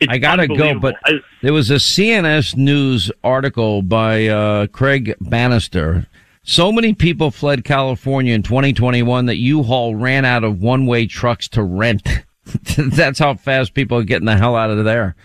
it's 0.00 0.10
I 0.12 0.18
gotta 0.18 0.48
go, 0.48 0.78
but 0.78 0.96
I- 1.04 1.20
there 1.42 1.52
was 1.52 1.70
a 1.70 1.78
CNS 1.78 2.56
News 2.56 3.10
article 3.22 3.82
by 3.82 4.26
uh, 4.28 4.66
Craig 4.68 5.14
Bannister. 5.20 6.06
So 6.42 6.72
many 6.72 6.94
people 6.94 7.30
fled 7.30 7.64
California 7.64 8.32
in 8.34 8.42
2021 8.42 9.26
that 9.26 9.36
U-Haul 9.36 9.94
ran 9.94 10.24
out 10.24 10.42
of 10.42 10.62
one-way 10.62 11.04
trucks 11.06 11.46
to 11.48 11.62
rent. 11.62 12.02
That's 12.76 13.18
how 13.18 13.34
fast 13.34 13.74
people 13.74 13.98
are 13.98 14.04
getting 14.04 14.24
the 14.24 14.38
hell 14.38 14.56
out 14.56 14.70
of 14.70 14.82
there. 14.86 15.16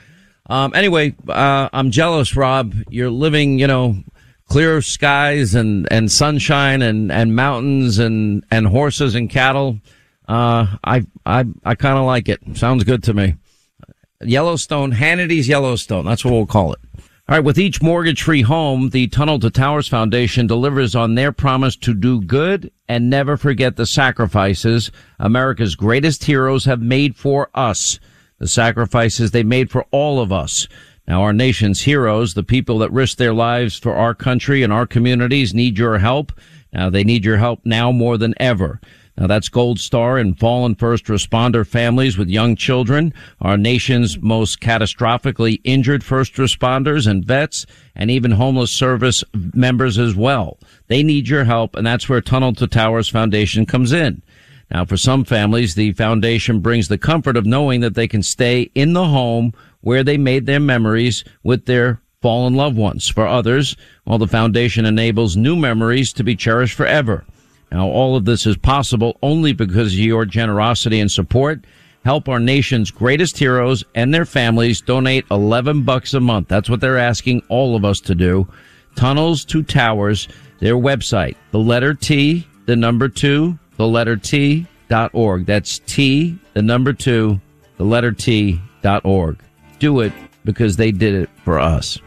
Um, 0.47 0.73
anyway, 0.75 1.15
uh, 1.29 1.69
I'm 1.71 1.89
jealous, 1.89 2.36
Rob. 2.36 2.75
You're 2.89 3.10
living, 3.10 3.58
you 3.60 3.65
know, 3.65 3.95
clear 4.47 4.81
skies 4.81 5.55
and, 5.55 5.88
and 5.91 6.12
sunshine 6.12 6.81
and, 6.81 7.12
and 7.12 7.36
mountains 7.36 7.99
and, 7.99 8.45
and 8.51 8.67
horses 8.67 9.15
and 9.15 9.29
cattle. 9.29 9.79
Uh, 10.27 10.77
I, 10.84 11.05
I, 11.25 11.45
I 11.63 11.75
kind 11.75 11.97
of 11.97 12.05
like 12.05 12.29
it. 12.29 12.39
Sounds 12.55 12.84
good 12.84 13.03
to 13.03 13.13
me. 13.13 13.36
Yellowstone, 14.21 14.91
Hannity's 14.91 15.47
Yellowstone. 15.47 16.05
That's 16.05 16.23
what 16.23 16.31
we'll 16.31 16.45
call 16.45 16.73
it. 16.73 16.79
All 17.27 17.36
right. 17.36 17.43
With 17.43 17.58
each 17.58 17.81
mortgage 17.81 18.21
free 18.21 18.43
home, 18.43 18.89
the 18.89 19.08
Tunnel 19.08 19.39
to 19.39 19.49
Towers 19.49 19.88
Foundation 19.88 20.45
delivers 20.45 20.95
on 20.95 21.15
their 21.15 21.31
promise 21.31 21.75
to 21.77 21.93
do 21.95 22.21
good 22.21 22.71
and 22.88 23.10
never 23.10 23.36
forget 23.36 23.75
the 23.75 23.88
sacrifices 23.88 24.91
America's 25.19 25.75
greatest 25.75 26.23
heroes 26.25 26.65
have 26.65 26.81
made 26.81 27.15
for 27.15 27.49
us. 27.55 27.99
The 28.38 28.47
sacrifices 28.47 29.31
they 29.31 29.43
made 29.43 29.71
for 29.71 29.86
all 29.91 30.19
of 30.19 30.31
us. 30.31 30.67
Now, 31.08 31.22
our 31.22 31.34
nation's 31.34 31.82
heroes, 31.82 32.34
the 32.34 32.44
people 32.44 32.80
that 32.80 32.91
risk 32.91 33.18
their 33.18 33.34
lives 33.34 33.78
for 33.78 33.96
our 33.96 34.15
country 34.15 34.63
and 34.63 34.74
our 34.74 34.88
communities 34.88 35.54
need 35.54 35.78
your 35.78 36.00
help. 36.00 36.32
Now, 36.74 36.89
they 36.89 37.04
need 37.04 37.24
your 37.24 37.38
help 37.38 37.62
now 37.63 37.91
more 37.91 38.18
than 38.18 38.34
ever. 38.39 38.80
Now 39.18 39.28
that's 39.28 39.48
Gold 39.48 39.80
Star 39.80 40.18
and 40.18 40.38
fallen 40.38 40.76
first 40.76 41.06
responder 41.06 41.65
families 41.65 42.18
with 42.18 42.28
young 42.28 42.56
children, 42.56 43.13
our 43.39 43.58
nation's 43.58 44.20
most 44.20 44.60
catastrophically 44.60 45.62
injured 45.63 46.04
first 46.04 46.34
responders 46.34 47.08
and 47.08 47.24
vets, 47.24 47.65
and 47.96 48.12
even 48.12 48.32
homeless 48.32 48.72
service 48.72 49.24
members 49.34 49.98
as 49.98 50.15
well. 50.15 50.58
They 50.88 51.02
need 51.02 51.30
your 51.30 51.46
help, 51.46 51.76
and 51.76 51.88
that's 51.88 52.10
where 52.10 52.20
Tunnel 52.20 52.54
to 52.56 52.68
Towers 52.68 53.08
Foundation 53.08 53.65
comes 53.65 53.94
in. 53.94 54.22
Now, 54.71 54.86
for 54.86 54.97
some 54.97 55.23
families, 55.25 55.75
the 55.75 55.93
foundation 55.93 56.60
brings 56.60 56.88
the 56.88 56.97
comfort 56.97 57.38
of 57.38 57.45
knowing 57.45 57.82
that 57.82 57.95
they 57.95 58.08
can 58.08 58.23
stay 58.23 58.71
in 58.73 58.93
the 58.93 59.06
home 59.06 59.54
where 59.82 60.04
they 60.04 60.17
made 60.17 60.45
their 60.45 60.60
memories 60.60 61.23
with 61.43 61.65
their 61.65 62.01
fallen 62.21 62.56
loved 62.56 62.75
ones. 62.75 63.08
For 63.08 63.28
others, 63.28 63.75
well, 64.06 64.17
the 64.17 64.28
foundation 64.28 64.86
enables 64.86 65.38
new 65.38 65.56
memories 65.56 66.12
to 66.13 66.23
be 66.23 66.36
cherished 66.36 66.73
forever. 66.73 67.23
Now, 67.71 67.88
all 67.88 68.15
of 68.15 68.25
this 68.25 68.47
is 68.47 68.58
possible 68.58 69.17
only 69.21 69.54
because 69.54 69.93
of 69.93 69.99
your 69.99 70.25
generosity 70.25 70.99
and 70.99 71.12
support. 71.12 71.65
Help 72.04 72.30
our 72.30 72.39
nation's 72.39 72.91
greatest 72.91 73.38
heroes 73.38 73.84
and 73.95 74.13
their 74.13 74.25
families 74.25 74.82
donate 74.82 75.25
11 75.30 75.84
bucks 75.84 76.13
a 76.13 76.19
month. 76.19 76.47
That's 76.47 76.69
what 76.69 76.80
they're 76.80 76.97
asking 76.97 77.43
all 77.49 77.75
of 77.75 77.86
us 77.86 77.99
to 78.01 78.15
do. 78.15 78.47
Tunnels 78.95 79.43
to 79.45 79.62
Towers, 79.62 80.28
their 80.60 80.75
website, 80.75 81.36
the 81.51 81.60
letter 81.60 81.93
T, 81.93 82.47
the 82.65 82.75
number 82.75 83.10
two, 83.10 83.60
the 83.77 83.88
letter 83.88 84.15
T 84.15 84.67
dot 84.89 85.11
org. 85.13 85.45
That's 85.45 85.79
T, 85.79 86.38
the 86.53 86.61
number 86.61 86.93
two, 86.93 87.39
the 87.77 87.83
letter 87.83 88.11
T 88.11 88.59
dot 88.81 89.03
org. 89.05 89.39
Do 89.79 90.01
it 90.01 90.13
because 90.43 90.77
they 90.77 90.91
did 90.91 91.15
it 91.15 91.29
for 91.43 91.59
us. 91.59 91.97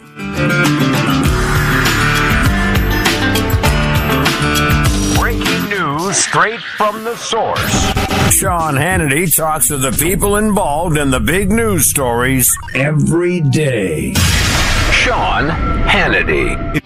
Breaking 5.18 5.68
news 5.68 6.16
straight 6.16 6.61
from 6.61 7.04
the 7.04 7.16
source. 7.16 7.92
Sean 8.35 8.74
Hannity 8.74 9.35
talks 9.35 9.68
to 9.68 9.76
the 9.76 9.90
people 9.92 10.37
involved 10.37 10.96
in 10.96 11.11
the 11.11 11.20
big 11.20 11.50
news 11.50 11.87
stories 11.87 12.50
every 12.74 13.40
day. 13.40 14.14
Sean 14.92 15.48
Hannity. 15.88 16.81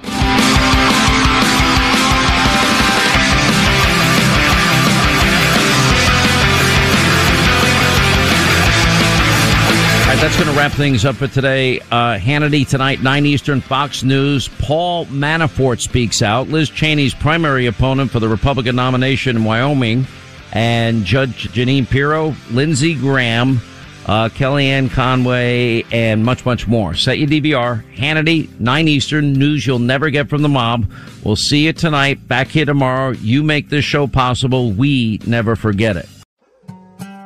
That's 10.22 10.37
going 10.37 10.50
to 10.50 10.56
wrap 10.56 10.70
things 10.70 11.04
up 11.04 11.16
for 11.16 11.26
today. 11.26 11.80
Uh, 11.90 12.16
Hannity 12.16 12.64
tonight, 12.66 13.02
9 13.02 13.26
Eastern, 13.26 13.61
Fox 13.61 14.04
News. 14.04 14.46
Paul 14.61 15.06
Manafort 15.06 15.80
speaks 15.80 16.22
out. 16.22 16.46
Liz 16.46 16.70
Cheney's 16.70 17.12
primary 17.12 17.66
opponent 17.66 18.12
for 18.12 18.20
the 18.20 18.28
Republican 18.28 18.76
nomination 18.76 19.35
in 19.35 19.42
Wyoming. 19.42 20.06
And 20.52 21.04
Judge 21.04 21.48
Jeanine 21.48 21.90
Pirro, 21.90 22.37
Lindsey 22.52 22.94
Graham, 22.94 23.61
uh, 24.06 24.28
Kellyanne 24.28 24.92
Conway, 24.92 25.82
and 25.90 26.24
much, 26.24 26.46
much 26.46 26.68
more. 26.68 26.94
Set 26.94 27.18
your 27.18 27.28
DVR. 27.28 27.82
Hannity, 27.96 28.48
9 28.61 28.87
Eastern, 28.87 29.32
news 29.32 29.66
you'll 29.66 29.80
never 29.80 30.08
get 30.08 30.28
from 30.28 30.42
the 30.42 30.48
mob. 30.48 30.88
We'll 31.24 31.35
see 31.35 31.66
you 31.66 31.72
tonight. 31.72 32.28
Back 32.28 32.46
here 32.46 32.64
tomorrow. 32.64 33.11
You 33.11 33.42
make 33.42 33.70
this 33.70 33.85
show 33.85 34.06
possible. 34.06 34.70
We 34.70 35.18
never 35.26 35.56
forget 35.56 35.96
it. 35.96 36.08